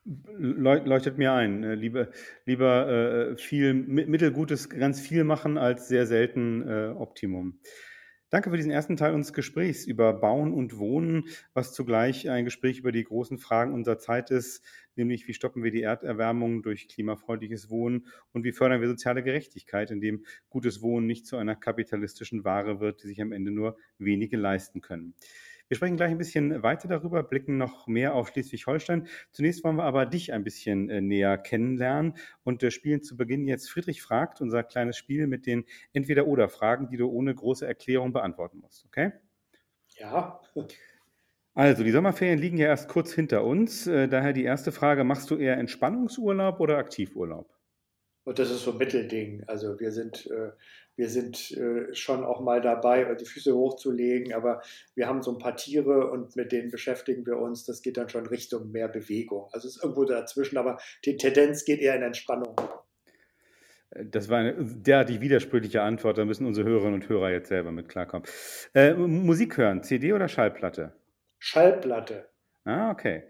[0.05, 1.63] leuchtet mir ein.
[1.63, 2.09] Äh, lieber,
[2.45, 7.59] lieber äh, viel mittelgutes, ganz viel machen als sehr selten äh, Optimum.
[8.31, 12.77] Danke für diesen ersten Teil unseres Gesprächs über Bauen und Wohnen, was zugleich ein Gespräch
[12.77, 14.63] über die großen Fragen unserer Zeit ist,
[14.95, 19.89] nämlich wie stoppen wir die Erderwärmung durch klimafreundliches Wohnen und wie fördern wir soziale Gerechtigkeit,
[19.89, 24.37] indem gutes Wohnen nicht zu einer kapitalistischen Ware wird, die sich am Ende nur wenige
[24.37, 25.15] leisten können.
[25.69, 29.07] Wir sprechen gleich ein bisschen weiter darüber, blicken noch mehr auf Schleswig-Holstein.
[29.31, 33.47] Zunächst wollen wir aber dich ein bisschen äh, näher kennenlernen und äh, spielen zu Beginn
[33.47, 38.57] jetzt Friedrich fragt, unser kleines Spiel mit den Entweder-Oder-Fragen, die du ohne große Erklärung beantworten
[38.57, 38.83] musst.
[38.87, 39.11] Okay?
[39.99, 40.41] Ja.
[41.53, 43.85] Also, die Sommerferien liegen ja erst kurz hinter uns.
[43.85, 47.58] Äh, daher die erste Frage: Machst du eher Entspannungsurlaub oder Aktivurlaub?
[48.29, 49.43] Und das ist so ein Mittelding.
[49.47, 50.51] Also wir sind, äh,
[50.95, 54.61] wir sind äh, schon auch mal dabei, die Füße hochzulegen, aber
[54.93, 57.65] wir haben so ein paar Tiere und mit denen beschäftigen wir uns.
[57.65, 59.49] Das geht dann schon Richtung mehr Bewegung.
[59.51, 62.55] Also es ist irgendwo dazwischen, aber die Tendenz geht eher in Entspannung.
[64.11, 67.89] Das war eine derartig widersprüchliche Antwort, da müssen unsere Hörerinnen und Hörer jetzt selber mit
[67.89, 68.27] klarkommen.
[68.75, 70.93] Äh, Musik hören, CD oder Schallplatte?
[71.39, 72.29] Schallplatte.
[72.63, 73.23] Ah, okay.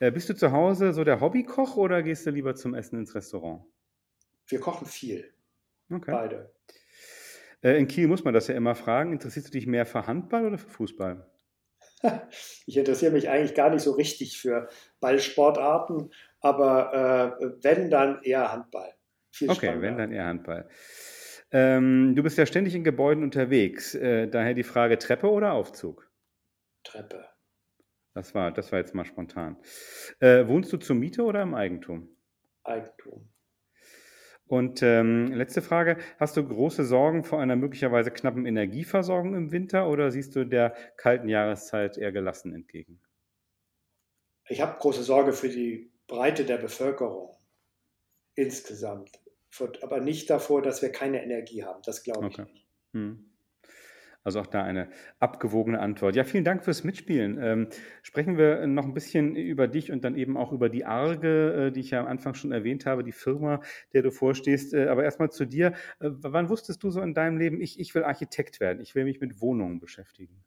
[0.00, 3.14] Äh, bist du zu Hause so der Hobbykoch oder gehst du lieber zum Essen ins
[3.14, 3.62] Restaurant?
[4.46, 5.32] Wir kochen viel.
[5.90, 6.10] Okay.
[6.10, 6.54] Beide.
[7.62, 9.12] Äh, in Kiel muss man das ja immer fragen.
[9.12, 11.26] Interessierst du dich mehr für Handball oder für Fußball?
[12.66, 14.68] Ich interessiere mich eigentlich gar nicht so richtig für
[15.00, 18.92] Ballsportarten, aber äh, wenn, dann eher Handball.
[19.30, 19.88] Viel okay, spannender.
[19.88, 20.68] wenn, dann eher Handball.
[21.50, 23.94] Ähm, du bist ja ständig in Gebäuden unterwegs.
[23.94, 26.10] Äh, daher die Frage: Treppe oder Aufzug?
[26.84, 27.26] Treppe.
[28.14, 29.56] Das war, das war jetzt mal spontan.
[30.20, 32.08] Äh, wohnst du zur Miete oder im Eigentum?
[32.62, 33.28] Eigentum.
[34.46, 39.88] Und ähm, letzte Frage, hast du große Sorgen vor einer möglicherweise knappen Energieversorgung im Winter
[39.88, 43.00] oder siehst du der kalten Jahreszeit eher gelassen entgegen?
[44.48, 47.34] Ich habe große Sorge für die Breite der Bevölkerung
[48.34, 49.10] insgesamt,
[49.80, 51.80] aber nicht davor, dass wir keine Energie haben.
[51.84, 52.52] Das glaube ich okay.
[52.52, 52.66] nicht.
[52.92, 53.33] Hm.
[54.24, 54.88] Also auch da eine
[55.20, 56.16] abgewogene Antwort.
[56.16, 57.38] Ja, vielen Dank fürs Mitspielen.
[57.40, 57.68] Ähm,
[58.02, 61.70] sprechen wir noch ein bisschen über dich und dann eben auch über die Arge, äh,
[61.70, 63.60] die ich ja am Anfang schon erwähnt habe, die Firma,
[63.92, 64.72] der du vorstehst.
[64.72, 65.74] Äh, aber erstmal zu dir.
[66.00, 69.04] Äh, wann wusstest du so in deinem Leben, ich, ich will Architekt werden, ich will
[69.04, 70.42] mich mit Wohnungen beschäftigen?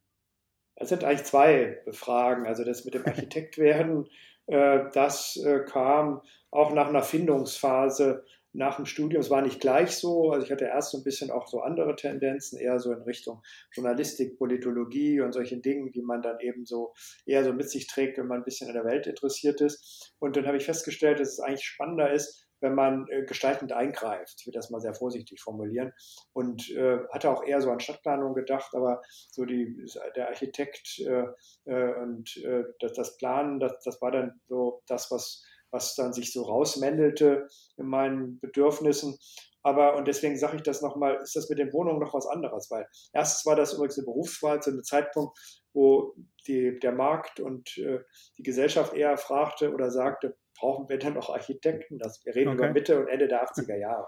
[0.75, 2.47] Das sind eigentlich zwei Fragen.
[2.47, 4.07] Also das mit dem Architekt werden,
[4.47, 8.23] äh, das äh, kam auch nach einer Findungsphase
[8.57, 9.21] nach dem Studium.
[9.21, 10.31] Es war nicht gleich so.
[10.31, 13.41] Also ich hatte erst so ein bisschen auch so andere Tendenzen, eher so in Richtung
[13.71, 16.93] Journalistik, Politologie und solchen Dingen, die man dann eben so
[17.25, 20.13] eher so mit sich trägt, wenn man ein bisschen an der Welt interessiert ist.
[20.19, 24.37] Und dann habe ich festgestellt, dass es eigentlich spannender ist, wenn man äh, gestaltend eingreift.
[24.39, 25.93] Ich will das mal sehr vorsichtig formulieren.
[26.33, 31.25] Und äh, hatte auch eher so an Stadtplanung gedacht, aber so die, der Architekt äh,
[31.65, 36.13] äh und äh, das, das Planen, das, das war dann so das, was was dann
[36.13, 39.17] sich so rausmändelte in meinen Bedürfnissen.
[39.63, 42.71] Aber, und deswegen sage ich das nochmal, ist das mit den Wohnungen noch was anderes,
[42.71, 45.38] weil erstens war das übrigens eine Berufswahl zu einem Zeitpunkt,
[45.73, 46.15] wo
[46.47, 47.99] die, der Markt und äh,
[48.38, 51.99] die Gesellschaft eher fragte oder sagte, brauchen wir denn noch Architekten?
[51.99, 52.58] Das, wir reden okay.
[52.58, 54.08] über Mitte und Ende der 80er Jahre.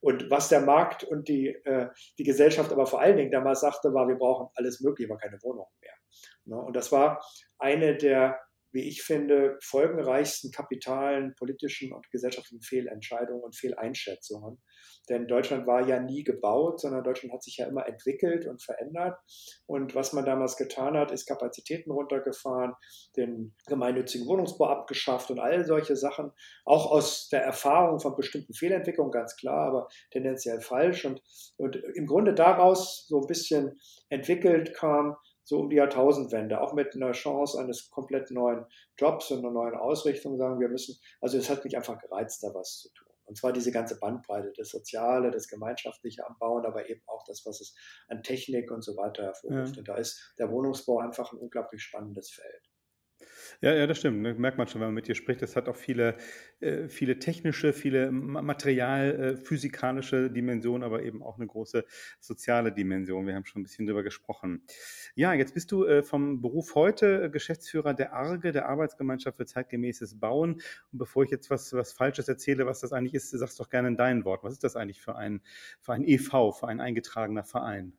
[0.00, 3.94] Und was der Markt und die, äh, die Gesellschaft aber vor allen Dingen damals sagte,
[3.94, 5.94] war, wir brauchen alles Mögliche, aber keine Wohnungen mehr.
[6.44, 6.56] Ne?
[6.60, 7.24] Und das war
[7.58, 8.38] eine der
[8.74, 14.60] wie ich finde, folgenreichsten kapitalen, politischen und gesellschaftlichen Fehlentscheidungen und Fehleinschätzungen.
[15.08, 19.18] Denn Deutschland war ja nie gebaut, sondern Deutschland hat sich ja immer entwickelt und verändert.
[19.66, 22.72] Und was man damals getan hat, ist Kapazitäten runtergefahren,
[23.16, 26.32] den gemeinnützigen Wohnungsbau abgeschafft und all solche Sachen,
[26.64, 31.04] auch aus der Erfahrung von bestimmten Fehlentwicklungen, ganz klar, aber tendenziell falsch.
[31.04, 31.22] Und,
[31.58, 36.94] und im Grunde daraus so ein bisschen entwickelt kam, so um die Jahrtausendwende, auch mit
[36.94, 38.64] einer Chance eines komplett neuen
[38.98, 42.54] Jobs und einer neuen Ausrichtung, sagen wir müssen, also es hat mich einfach gereizt, da
[42.54, 43.08] was zu tun.
[43.26, 47.46] Und zwar diese ganze Bandbreite, das Soziale, das Gemeinschaftliche am Bauen, aber eben auch das,
[47.46, 47.74] was es
[48.08, 49.76] an Technik und so weiter hervorruft.
[49.76, 49.78] Ja.
[49.78, 52.70] Und da ist der Wohnungsbau einfach ein unglaublich spannendes Feld.
[53.60, 54.24] Ja, ja, das stimmt.
[54.26, 54.40] Das ne?
[54.40, 55.42] merkt man schon, wenn man mit dir spricht.
[55.42, 56.16] Das hat auch viele,
[56.60, 61.84] äh, viele technische, viele material, äh, Dimensionen, aber eben auch eine große
[62.20, 63.26] soziale Dimension.
[63.26, 64.64] Wir haben schon ein bisschen drüber gesprochen.
[65.14, 70.18] Ja, jetzt bist du äh, vom Beruf heute Geschäftsführer der ARGE, der Arbeitsgemeinschaft für zeitgemäßes
[70.20, 70.54] Bauen.
[70.92, 73.88] Und bevor ich jetzt was, was Falsches erzähle, was das eigentlich ist, sagst doch gerne
[73.88, 74.44] in deinen Wort.
[74.44, 75.40] Was ist das eigentlich für ein,
[75.80, 77.94] für ein EV, für ein eingetragener Verein?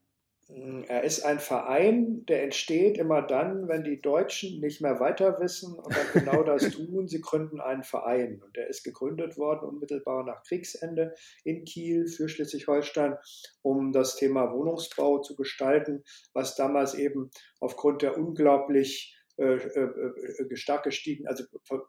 [0.47, 5.73] Er ist ein Verein, der entsteht immer dann, wenn die Deutschen nicht mehr weiter wissen
[5.73, 7.07] und dann genau das tun.
[7.07, 8.43] Sie gründen einen Verein.
[8.43, 13.17] Und der ist gegründet worden unmittelbar nach Kriegsende in Kiel für Schleswig-Holstein,
[13.63, 16.03] um das Thema Wohnungsbau zu gestalten,
[16.33, 21.27] was damals eben aufgrund der unglaublich äh, äh, äh, stark gestiegen.
[21.27, 21.43] Also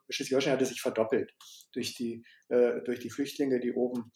[0.08, 1.32] Schleswig-Holstein hatte sich verdoppelt
[1.72, 4.10] durch die, durch die Flüchtlinge, die oben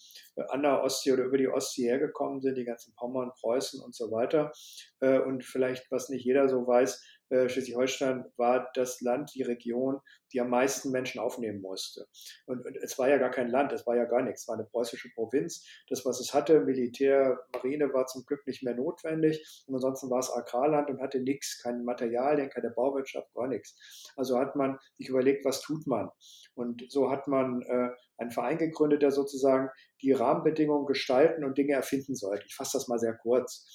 [0.48, 4.10] an der Ostsee oder über die Ostsee hergekommen sind, die ganzen Pommern, Preußen und so
[4.10, 4.52] weiter.
[5.00, 10.00] Und vielleicht, was nicht jeder so weiß, äh, Schleswig-Holstein war das Land, die Region,
[10.32, 12.06] die am meisten Menschen aufnehmen musste.
[12.46, 14.56] Und, und, es war ja gar kein Land, es war ja gar nichts, es war
[14.56, 15.64] eine preußische Provinz.
[15.88, 19.64] Das, was es hatte, Militär, Marine, war zum Glück nicht mehr notwendig.
[19.66, 24.12] Und ansonsten war es Agrarland und hatte nichts, kein Materialien, keine Bauwirtschaft, gar nichts.
[24.16, 26.10] Also hat man sich überlegt, was tut man?
[26.54, 29.70] Und so hat man äh, einen Verein gegründet, der sozusagen
[30.02, 32.44] die Rahmenbedingungen gestalten und Dinge erfinden sollte.
[32.46, 33.66] Ich fasse das mal sehr kurz.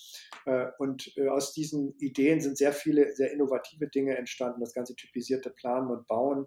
[0.45, 4.61] Äh, und äh, aus diesen Ideen sind sehr viele sehr innovative Dinge entstanden.
[4.61, 6.45] Das ganze typisierte Planen und Bauen,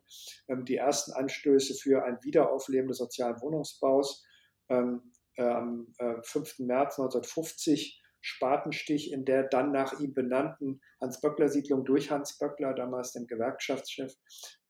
[0.49, 4.25] ähm, die ersten Anstöße für ein Wiederaufleben des sozialen Wohnungsbaus.
[4.69, 6.59] Ähm, äh, am 5.
[6.61, 13.27] März 1950 Spatenstich in der dann nach ihm benannten Hans-Böckler-Siedlung durch Hans Böckler, damals dem
[13.27, 14.13] Gewerkschaftschef,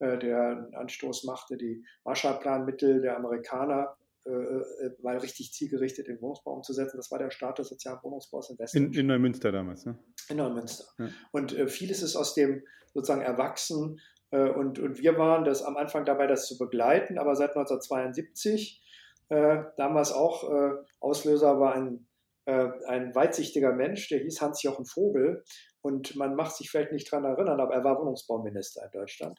[0.01, 3.97] der einen Anstoß machte, die Marshallplanmittel der Amerikaner
[4.29, 6.99] äh, äh, mal richtig zielgerichtet den Wohnungsbau umzusetzen.
[6.99, 8.95] Das war der Start des sozialen Wohnungsbaus in Westdeutschland.
[8.95, 9.99] In, in Neumünster damals, ne?
[10.29, 10.85] In Neumünster.
[10.99, 11.09] Ja.
[11.33, 14.01] Und äh, vieles ist aus dem sozusagen erwachsen.
[14.31, 18.83] Äh, und, und wir waren das am Anfang dabei, das zu begleiten, aber seit 1972,
[19.31, 22.07] äh, damals auch äh, Auslöser war ein,
[22.53, 25.45] ein weitsichtiger Mensch, der hieß Hans-Jochen Vogel.
[25.81, 29.39] Und man macht sich vielleicht nicht daran erinnern, aber er war Wohnungsbauminister in Deutschland.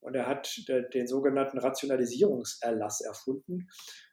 [0.00, 0.54] Und er hat
[0.92, 3.68] den sogenannten Rationalisierungserlass erfunden,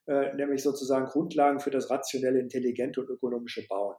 [0.08, 3.96] äh, nämlich sozusagen Grundlagen für das rationelle, intelligente und ökonomische Bauen.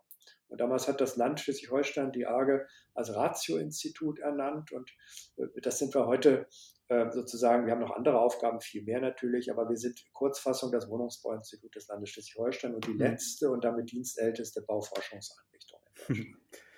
[0.52, 4.70] Und damals hat das Land Schleswig-Holstein die AGE als Ratio-Institut ernannt.
[4.70, 4.90] Und
[5.38, 6.46] äh, das sind wir heute
[6.88, 10.90] äh, sozusagen, wir haben noch andere Aufgaben, viel mehr natürlich, aber wir sind Kurzfassung das
[10.90, 12.98] Wohnungsbauinstitut des Landes Schleswig-Holstein und die mhm.
[12.98, 16.36] letzte und damit dienstälteste Bauforschungseinrichtung in Deutschland.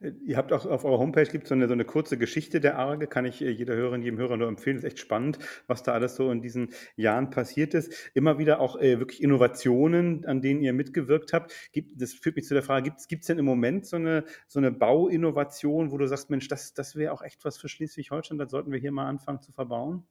[0.00, 3.08] Ihr habt auch auf eurer Homepage gibt so eine, so eine kurze Geschichte der Arge,
[3.08, 4.76] kann ich äh, jeder Hörerin, jedem Hörer nur empfehlen.
[4.76, 7.92] Ist echt spannend, was da alles so in diesen Jahren passiert ist.
[8.14, 11.52] Immer wieder auch äh, wirklich Innovationen, an denen ihr mitgewirkt habt.
[11.72, 14.60] Gibt, das führt mich zu der Frage, gibt es denn im Moment so eine, so
[14.60, 18.52] eine Bauinnovation, wo du sagst, Mensch, das, das wäre auch echt was für Schleswig-Holstein, das
[18.52, 20.04] sollten wir hier mal anfangen zu verbauen?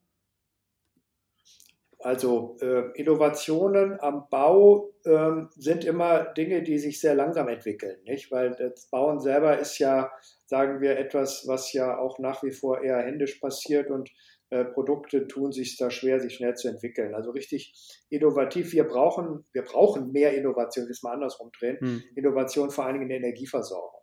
[2.08, 8.32] Also äh, Innovationen am Bau äh, sind immer Dinge, die sich sehr langsam entwickeln, nicht?
[8.32, 10.10] Weil das Bauen selber ist ja,
[10.46, 14.10] sagen wir, etwas, was ja auch nach wie vor eher händisch passiert und
[14.52, 17.13] äh, Produkte tun sich da schwer, sich schnell zu entwickeln.
[17.13, 17.74] Also richtig
[18.08, 18.72] innovativ.
[18.72, 21.78] Wir brauchen, wir brauchen mehr Innovation, das mal andersrum drehen.
[21.82, 22.04] Hm.
[22.15, 24.00] Innovation vor allen Dingen in der Energieversorgung.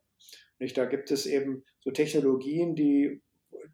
[0.58, 0.76] Nicht?
[0.76, 3.22] Da gibt es eben so Technologien, die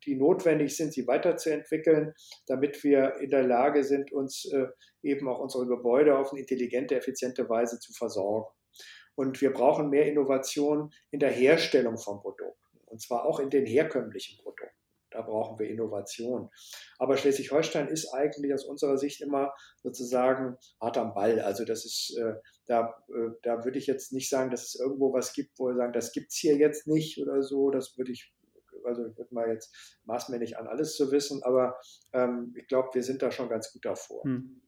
[0.05, 2.15] die notwendig sind, sie weiterzuentwickeln,
[2.47, 4.67] damit wir in der Lage sind, uns äh,
[5.03, 8.49] eben auch unsere Gebäude auf eine intelligente, effiziente Weise zu versorgen.
[9.15, 13.67] Und wir brauchen mehr Innovation in der Herstellung von Produkten, und zwar auch in den
[13.67, 14.71] herkömmlichen Produkten.
[15.11, 16.51] Da brauchen wir Innovation.
[16.99, 21.41] Aber Schleswig-Holstein ist eigentlich aus unserer Sicht immer sozusagen hart am Ball.
[21.41, 22.35] Also das ist, äh,
[22.67, 25.75] da, äh, da würde ich jetzt nicht sagen, dass es irgendwo was gibt, wo wir
[25.75, 27.71] sagen, das gibt es hier jetzt nicht oder so.
[27.71, 28.33] Das würde ich
[28.85, 31.79] also ich würde mal jetzt maß an, alles zu wissen, aber
[32.13, 34.23] ähm, ich glaube, wir sind da schon ganz gut davor.
[34.25, 34.63] Hm.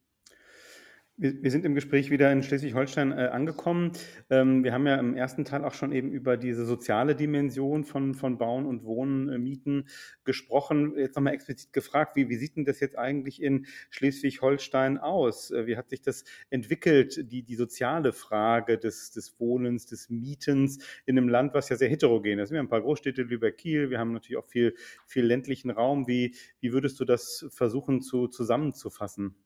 [1.22, 3.92] Wir, sind im Gespräch wieder in Schleswig-Holstein äh, angekommen.
[4.28, 8.14] Ähm, wir haben ja im ersten Teil auch schon eben über diese soziale Dimension von,
[8.14, 9.86] von Bauen und Wohnen, äh, Mieten
[10.24, 10.94] gesprochen.
[10.96, 15.52] Jetzt nochmal explizit gefragt, wie, wie sieht denn das jetzt eigentlich in Schleswig-Holstein aus?
[15.52, 20.84] Äh, wie hat sich das entwickelt, die, die soziale Frage des, des Wohnens, des Mietens
[21.06, 22.50] in einem Land, was ja sehr heterogen ist?
[22.50, 24.74] Wir haben ein paar Großstädte, Lübeck, Kiel, wir haben natürlich auch viel,
[25.06, 26.08] viel ländlichen Raum.
[26.08, 29.36] Wie, wie würdest du das versuchen zu, zusammenzufassen?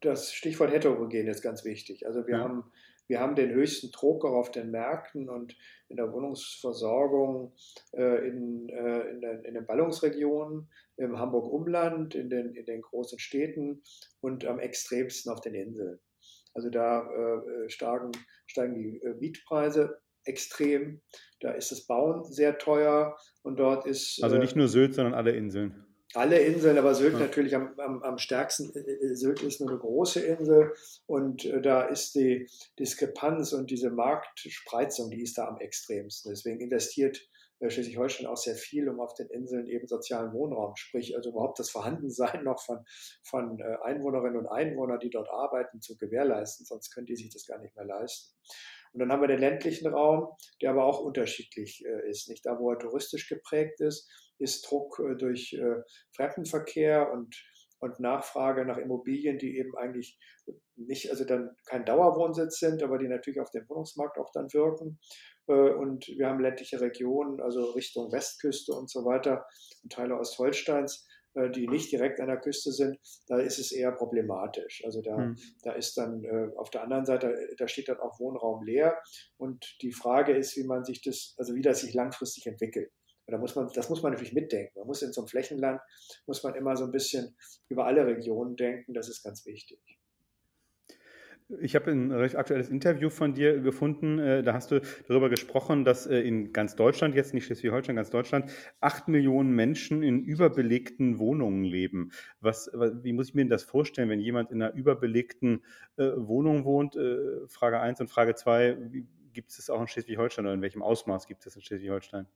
[0.00, 2.06] Das Stichwort heterogen ist ganz wichtig.
[2.06, 2.44] Also wir, ja.
[2.44, 2.64] haben,
[3.08, 5.56] wir haben den höchsten Druck auch auf den Märkten und
[5.88, 7.54] in der Wohnungsversorgung
[7.92, 13.18] äh, in, äh, in, den, in, den, Ballungsregionen, im Hamburg-Umland, in den, in den großen
[13.18, 13.82] Städten
[14.20, 15.98] und am extremsten auf den Inseln.
[16.54, 18.12] Also da äh, steigen,
[18.46, 21.02] steigen die äh, Mietpreise extrem.
[21.40, 24.22] Da ist das Bauen sehr teuer und dort ist.
[24.22, 28.18] Also nicht nur Sylt, sondern alle Inseln alle Inseln, aber Sylt natürlich am, am, am,
[28.18, 28.74] stärksten.
[28.74, 30.72] Äh, äh, Sylt ist nur eine große Insel
[31.06, 36.30] und äh, da ist die Diskrepanz und diese Marktspreizung, die ist da am extremsten.
[36.30, 37.28] Deswegen investiert
[37.60, 41.70] Schleswig-Holstein auch sehr viel, um auf den Inseln eben sozialen Wohnraum, sprich also überhaupt das
[41.70, 42.84] Vorhandensein noch von,
[43.22, 47.58] von Einwohnerinnen und Einwohnern, die dort arbeiten, zu gewährleisten, sonst können die sich das gar
[47.58, 48.34] nicht mehr leisten.
[48.96, 50.28] Und dann haben wir den ländlichen Raum,
[50.62, 52.30] der aber auch unterschiedlich äh, ist.
[52.30, 55.82] Nicht da, wo er touristisch geprägt ist, ist Druck äh, durch äh,
[56.14, 57.36] Fremdenverkehr und
[57.78, 60.18] und Nachfrage nach Immobilien, die eben eigentlich
[60.76, 64.98] nicht, also dann kein Dauerwohnsitz sind, aber die natürlich auf dem Wohnungsmarkt auch dann wirken.
[65.46, 69.46] Äh, und wir haben ländliche Regionen, also Richtung Westküste und so weiter
[69.82, 73.92] und Teile Ostholsteins, äh, die nicht direkt an der Küste sind, da ist es eher
[73.92, 74.82] problematisch.
[74.84, 75.36] Also da, hm.
[75.62, 78.98] da ist dann äh, auf der anderen Seite, da steht dann auch Wohnraum leer.
[79.36, 82.90] Und die Frage ist, wie man sich das, also wie das sich langfristig entwickelt.
[83.26, 84.78] Und da muss man, das muss man natürlich mitdenken.
[84.78, 85.80] Man muss in so einem Flächenland,
[86.26, 87.36] muss man immer so ein bisschen
[87.68, 88.94] über alle Regionen denken.
[88.94, 89.78] Das ist ganz wichtig.
[91.48, 94.18] Ich habe ein recht aktuelles Interview von dir gefunden.
[94.18, 98.10] Äh, da hast du darüber gesprochen, dass äh, in ganz Deutschland, jetzt nicht Schleswig-Holstein, ganz
[98.10, 102.10] Deutschland, acht Millionen Menschen in überbelegten Wohnungen leben.
[102.40, 105.62] Was, wie muss ich mir das vorstellen, wenn jemand in einer überbelegten
[105.96, 106.96] äh, Wohnung wohnt?
[107.48, 108.76] Frage 1 und Frage 2,
[109.32, 112.26] gibt es das auch in Schleswig-Holstein oder in welchem Ausmaß gibt es das in Schleswig-Holstein?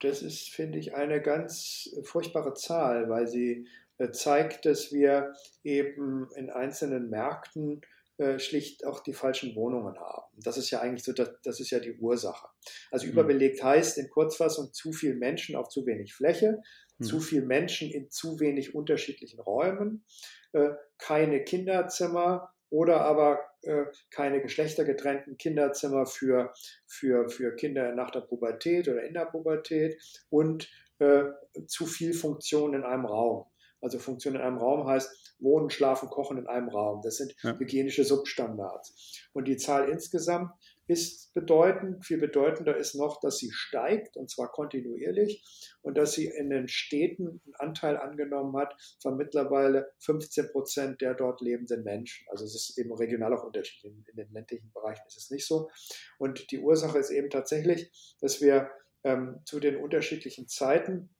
[0.00, 3.66] Das ist, finde ich, eine ganz furchtbare Zahl, weil sie
[4.12, 7.82] zeigt, dass wir eben in einzelnen Märkten
[8.20, 10.26] äh, schlicht auch die falschen Wohnungen haben.
[10.44, 12.48] Das ist ja eigentlich so, das, das ist ja die Ursache.
[12.90, 13.12] Also mhm.
[13.12, 16.60] überbelegt heißt in Kurzfassung zu viel Menschen auf zu wenig Fläche,
[16.98, 17.04] mhm.
[17.04, 20.04] zu viel Menschen in zu wenig unterschiedlichen Räumen,
[20.52, 26.52] äh, keine Kinderzimmer oder aber äh, keine geschlechtergetrennten Kinderzimmer für,
[26.86, 31.24] für, für Kinder nach der Pubertät oder in der Pubertät und äh,
[31.66, 33.46] zu viel Funktion in einem Raum.
[33.80, 37.00] Also Funktion in einem Raum heißt Wohnen, Schlafen, Kochen in einem Raum.
[37.02, 37.58] Das sind ja.
[37.58, 39.28] hygienische Substandards.
[39.32, 40.50] Und die Zahl insgesamt
[40.86, 42.04] ist bedeutend.
[42.04, 45.42] Viel bedeutender ist noch, dass sie steigt und zwar kontinuierlich
[45.82, 51.14] und dass sie in den Städten einen Anteil angenommen hat von mittlerweile 15 Prozent der
[51.14, 52.26] dort lebenden Menschen.
[52.30, 53.92] Also es ist eben regional auch unterschiedlich.
[53.92, 55.70] In, in den ländlichen Bereichen ist es nicht so.
[56.18, 57.90] Und die Ursache ist eben tatsächlich,
[58.20, 58.70] dass wir
[59.04, 61.10] ähm, zu den unterschiedlichen Zeiten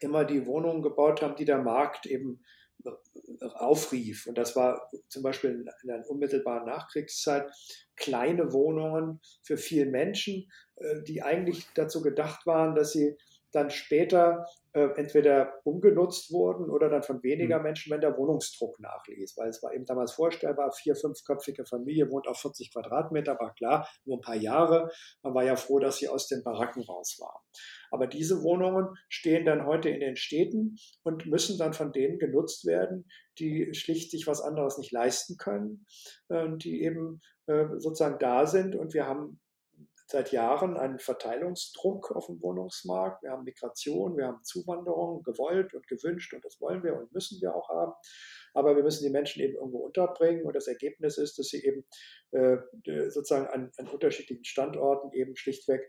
[0.00, 2.44] immer die Wohnungen gebaut haben, die der Markt eben
[3.54, 4.26] aufrief.
[4.26, 7.50] Und das war zum Beispiel in der unmittelbaren Nachkriegszeit
[7.96, 13.16] kleine Wohnungen für viele Menschen, äh, die eigentlich dazu gedacht waren, dass sie
[13.54, 17.62] dann später äh, entweder umgenutzt wurden oder dann von weniger hm.
[17.62, 19.36] Menschen, wenn der Wohnungsdruck nachließ.
[19.36, 23.88] Weil es war eben damals vorstellbar, vier, fünfköpfige Familie wohnt auf 40 Quadratmeter, war klar,
[24.04, 24.90] nur ein paar Jahre.
[25.22, 27.42] Man war ja froh, dass sie aus den Baracken raus waren.
[27.90, 32.66] Aber diese Wohnungen stehen dann heute in den Städten und müssen dann von denen genutzt
[32.66, 33.06] werden,
[33.38, 35.86] die schlicht sich was anderes nicht leisten können,
[36.28, 38.74] äh, die eben äh, sozusagen da sind.
[38.74, 39.40] Und wir haben
[40.14, 43.24] seit Jahren einen Verteilungsdruck auf dem Wohnungsmarkt.
[43.24, 47.40] Wir haben Migration, wir haben Zuwanderung, gewollt und gewünscht und das wollen wir und müssen
[47.40, 47.92] wir auch haben.
[48.52, 51.84] Aber wir müssen die Menschen eben irgendwo unterbringen und das Ergebnis ist, dass sie eben
[52.30, 52.58] äh,
[53.10, 55.82] sozusagen an, an, unterschiedlichen Standorten eben schlichtweg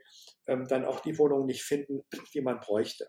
[0.47, 2.01] ähm, dann auch die Wohnungen nicht finden,
[2.33, 3.07] die man bräuchte.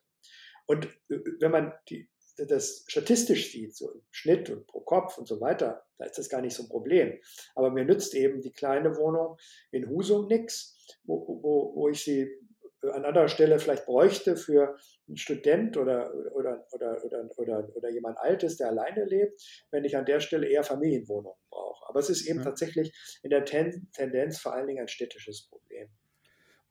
[0.66, 5.26] Und äh, wenn man die, das statistisch sieht, so im Schnitt und pro Kopf und
[5.26, 7.18] so weiter, da ist das gar nicht so ein Problem.
[7.54, 9.36] Aber mir nützt eben die kleine Wohnung
[9.70, 12.30] in Husum nichts wo, wo, wo ich sie
[12.82, 14.76] an anderer Stelle vielleicht bräuchte für
[15.08, 19.96] einen Student oder, oder, oder, oder, oder, oder jemand Altes, der alleine lebt, wenn ich
[19.96, 21.88] an der Stelle eher Familienwohnungen brauche.
[21.88, 22.44] Aber es ist eben ja.
[22.44, 25.88] tatsächlich in der Ten Tendenz vor allen Dingen ein städtisches Problem.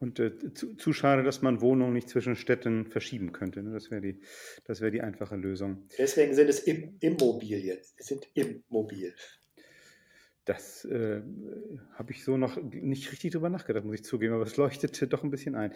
[0.06, 3.64] Und äh, zu, zu, schade, dass man Wohnungen nicht zwischen Städten verschieben könnte.
[3.64, 3.74] Ne?
[3.74, 4.22] Das wäre die,
[4.68, 5.90] wär die einfache Lösung.
[5.98, 7.80] Deswegen sind es Immobilien.
[7.98, 9.16] Es sind Immobil.
[10.46, 11.24] Das äh,
[11.96, 15.24] habe ich so noch nicht richtig drüber nachgedacht, muss ich zugeben, aber es leuchtete doch
[15.24, 15.74] ein bisschen ein.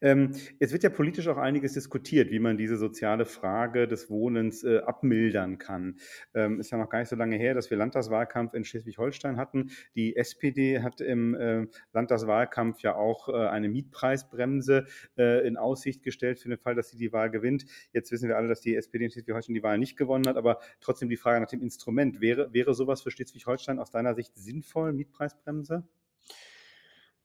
[0.00, 4.64] Ähm, jetzt wird ja politisch auch einiges diskutiert, wie man diese soziale Frage des Wohnens
[4.64, 5.98] äh, abmildern kann.
[6.32, 9.70] Ähm, ist ja noch gar nicht so lange her, dass wir Landtagswahlkampf in Schleswig-Holstein hatten.
[9.94, 14.86] Die SPD hat im äh, Landtagswahlkampf ja auch äh, eine Mietpreisbremse
[15.18, 17.66] äh, in Aussicht gestellt für den Fall, dass sie die Wahl gewinnt.
[17.92, 20.60] Jetzt wissen wir alle, dass die SPD in Schleswig-Holstein die Wahl nicht gewonnen hat, aber
[20.80, 22.22] trotzdem die Frage nach dem Instrument.
[22.22, 25.82] Wäre, wäre sowas für Schleswig-Holstein aus deiner deiner Sicht sinnvoll, Mietpreisbremse?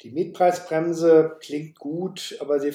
[0.02, 2.74] Die Mietpreisbremse klingt gut, aber sie,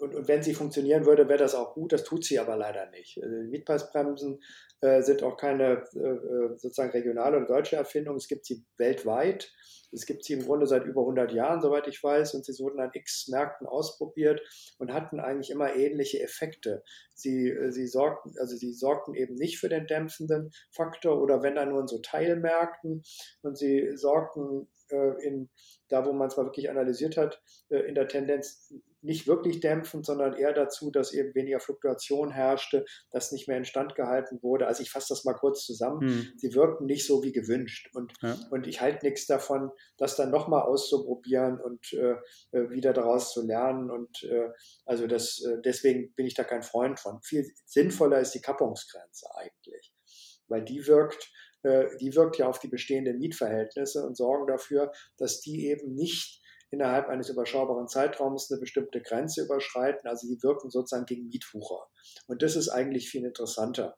[0.00, 1.92] und, und wenn sie funktionieren würde, wäre das auch gut.
[1.92, 3.18] Das tut sie aber leider nicht.
[3.22, 4.40] Also Mietpreisbremsen
[4.80, 8.16] äh, sind auch keine äh, äh, sozusagen regionale oder deutsche Erfindung.
[8.16, 9.52] Es gibt sie weltweit.
[9.92, 12.80] Es gibt sie im Grunde seit über 100 Jahren, soweit ich weiß, und sie wurden
[12.80, 14.40] an x Märkten ausprobiert
[14.78, 16.82] und hatten eigentlich immer ähnliche Effekte.
[17.14, 21.56] Sie, äh, sie, sorgten, also sie sorgten eben nicht für den dämpfenden Faktor oder wenn
[21.56, 23.02] dann nur in so Teilmärkten
[23.42, 25.50] und sie sorgten äh, in,
[25.88, 30.04] da wo man es mal wirklich analysiert hat, äh, in der Tendenz nicht wirklich dämpfend,
[30.06, 34.66] sondern eher dazu, dass eben weniger Fluktuation herrschte, dass nicht mehr instand gehalten wurde.
[34.66, 36.00] Also ich fasse das mal kurz zusammen.
[36.00, 36.32] Hm.
[36.36, 37.90] Sie wirkten nicht so wie gewünscht.
[37.94, 38.36] Und, ja.
[38.50, 42.16] und ich halte nichts davon, das dann nochmal auszuprobieren und äh,
[42.52, 43.90] äh, wieder daraus zu lernen.
[43.90, 44.48] Und äh,
[44.84, 47.20] also das, äh, deswegen bin ich da kein Freund von.
[47.22, 49.92] Viel sinnvoller ist die Kappungsgrenze eigentlich,
[50.48, 51.30] weil die wirkt
[51.62, 56.40] äh, die wirkt ja auf die bestehenden Mietverhältnisse und sorgen dafür, dass die eben nicht
[56.70, 60.08] innerhalb eines überschaubaren Zeitraums eine bestimmte Grenze überschreiten.
[60.08, 61.86] Also die wirken sozusagen gegen Mietwucher.
[62.26, 63.96] Und das ist eigentlich viel interessanter.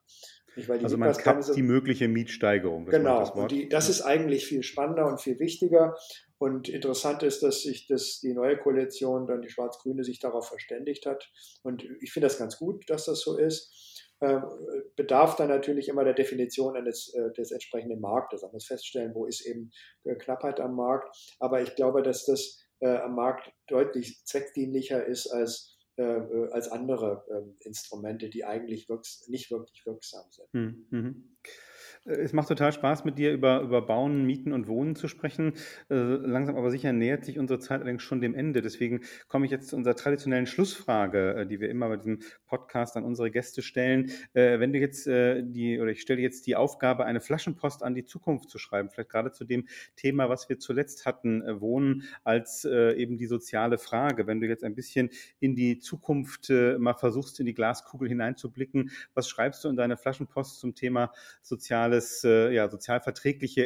[0.55, 2.85] also man kappt so, die mögliche Mietsteigerung.
[2.85, 5.95] Genau, das, und die, das ist eigentlich viel spannender und viel wichtiger.
[6.37, 11.05] Und interessant ist, dass sich das, die neue Koalition, dann die Schwarz-Grüne, sich darauf verständigt
[11.05, 11.31] hat.
[11.61, 13.71] Und ich finde das ganz gut, dass das so ist.
[14.19, 14.39] Äh,
[14.95, 18.41] bedarf dann natürlich immer der Definition eines, äh, des entsprechenden Marktes.
[18.41, 19.71] Man muss feststellen, wo ist eben
[20.05, 21.13] äh, Knappheit am Markt.
[21.39, 28.29] Aber ich glaube, dass das am Markt deutlich zweckdienlicher ist als, als andere ähm, Instrumente,
[28.29, 30.47] die eigentlich wirks nicht wirklich wirksam sind.
[30.53, 31.37] Hm, mhm.
[32.05, 35.53] Es macht total Spaß, mit dir über, über Bauen, Mieten und Wohnen zu sprechen.
[35.89, 38.61] Äh, langsam aber sicher nähert sich unsere Zeit allerdings schon dem Ende.
[38.61, 38.99] Deswegen
[39.29, 43.05] komme ich jetzt zu unserer traditionellen Schlussfrage, äh, die wir immer bei diesem Podcast an
[43.05, 44.11] unsere Gäste stellen.
[44.33, 48.03] Äh, wenn du jetzt die, oder ich stelle jetzt die Aufgabe, eine Flaschenpost an die
[48.03, 53.17] Zukunft zu schreiben, vielleicht gerade zu dem Thema, was wir zuletzt hatten, Wohnen als eben
[53.17, 54.27] die soziale Frage.
[54.27, 59.27] Wenn du jetzt ein bisschen in die Zukunft mal versuchst, in die Glaskugel hineinzublicken, was
[59.27, 63.01] schreibst du in deine Flaschenpost zum Thema soziale soziales, äh, ja, sozial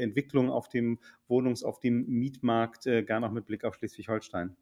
[0.01, 4.55] Entwicklung auf dem Wohnungs-, auf dem Mietmarkt, äh, gar noch mit Blick auf Schleswig-Holstein?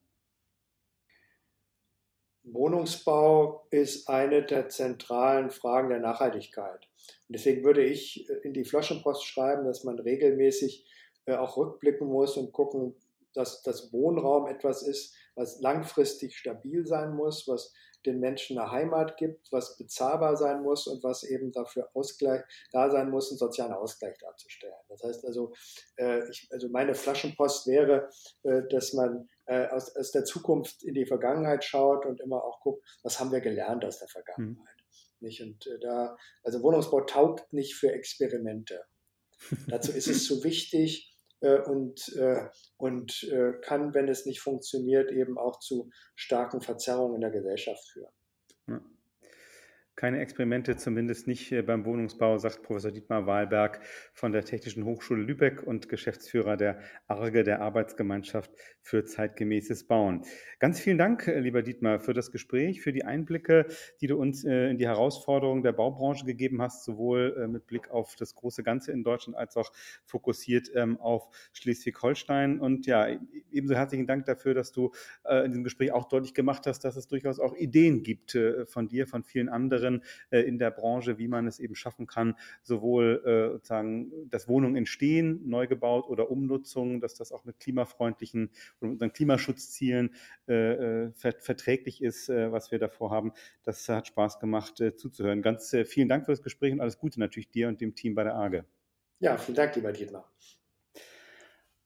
[2.44, 6.88] Wohnungsbau ist eine der zentralen Fragen der Nachhaltigkeit.
[7.28, 10.86] Und deswegen würde ich äh, in die Flaschenpost schreiben, dass man regelmäßig
[11.28, 12.94] auch rückblicken muss und gucken,
[13.34, 17.74] dass das Wohnraum etwas ist, was langfristig stabil sein muss, was
[18.06, 22.90] den Menschen eine Heimat gibt, was bezahlbar sein muss und was eben dafür Ausgleich, da
[22.90, 24.76] sein muss, einen sozialen Ausgleich darzustellen.
[24.90, 25.54] Das heißt also,
[25.98, 28.10] äh, ich, also meine Flaschenpost wäre,
[28.44, 32.62] äh, dass man äh, aus, aus der Zukunft in die Vergangenheit schaut und immer auch
[32.62, 34.58] guckt, was haben wir gelernt aus der Vergangenheit.
[34.58, 35.26] Mhm.
[35.26, 35.42] Nicht?
[35.42, 38.86] Und äh, da, also Wohnungsbau taugt nicht für Experimente.
[39.68, 41.15] Dazu ist es zu wichtig,
[41.46, 47.16] äh, und, äh, und äh, kann, wenn es nicht funktioniert, eben auch zu starken Verzerrungen
[47.16, 48.12] in der Gesellschaft führen.
[49.96, 53.80] Keine Experimente, zumindest nicht äh, beim Wohnungsbau, sagt Professor Dietmar Wahlberg
[54.12, 60.24] von der Technischen Hochschule Lübeck und Geschäftsführer der ARGE, der Arbeitsgemeinschaft für zeitgemäßes Bauen.
[60.60, 63.68] Ganz vielen Dank, äh, lieber Dietmar, für das Gespräch, für die Einblicke,
[64.02, 68.16] die du uns äh, in die Herausforderungen der Baubranche gegeben hast, sowohl mit Blick auf
[68.18, 69.72] das große Ganze in Deutschland als auch
[70.04, 72.60] fokussiert ähm, auf Schleswig-Holstein.
[72.60, 73.20] Und ja, e-,
[73.50, 74.92] ebenso herzlichen Dank dafür, dass du
[75.30, 78.38] in diesem Gespräch auch deutlich gemacht hast, dass es durchaus auch Ideen gibt
[78.68, 82.08] von dir, von vielen anderen anderen äh, in der Branche, wie man es eben schaffen
[82.08, 87.60] kann, sowohl äh, sozusagen, dass Wohnungen entstehen, neu gebaut oder Umnutzung, dass das auch mit
[87.60, 90.14] klimafreundlichen und unseren Klimaschutzzielen
[90.48, 93.32] äh, verträglich ist, was wir davor haben.
[93.64, 95.42] Das hat Spaß gemacht zuzuhören.
[95.42, 98.24] Ganz vielen Dank für das Gespräch und alles Gute natürlich dir und dem Team bei
[98.24, 98.66] der AGE.
[99.20, 100.30] Ja, vielen Dank, lieber Dietmar.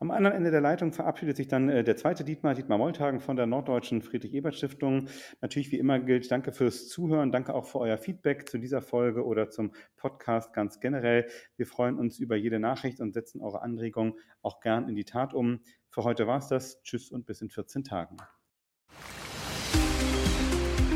[0.02, 3.36] Am anderen Ende der Leitung verabschiedet sich dann äh, der zweite Dietmar, Dietmar Molthagen von
[3.36, 5.10] der Norddeutschen Friedrich-Ebert-Stiftung.
[5.41, 9.26] Natürlich wie immer gilt, danke fürs Zuhören, danke auch für euer Feedback zu dieser Folge
[9.26, 11.28] oder zum Podcast ganz generell.
[11.58, 15.34] Wir freuen uns über jede Nachricht und setzen eure Anregungen auch gern in die Tat
[15.34, 15.60] um.
[15.89, 16.82] Für heute war es das.
[16.84, 18.16] Tschüss und bis in 14 Tagen.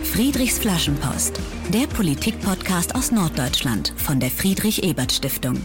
[0.03, 1.41] Friedrichs Flaschenpost,
[1.73, 5.57] der Politik-Podcast aus Norddeutschland von der Friedrich-Ebert-Stiftung.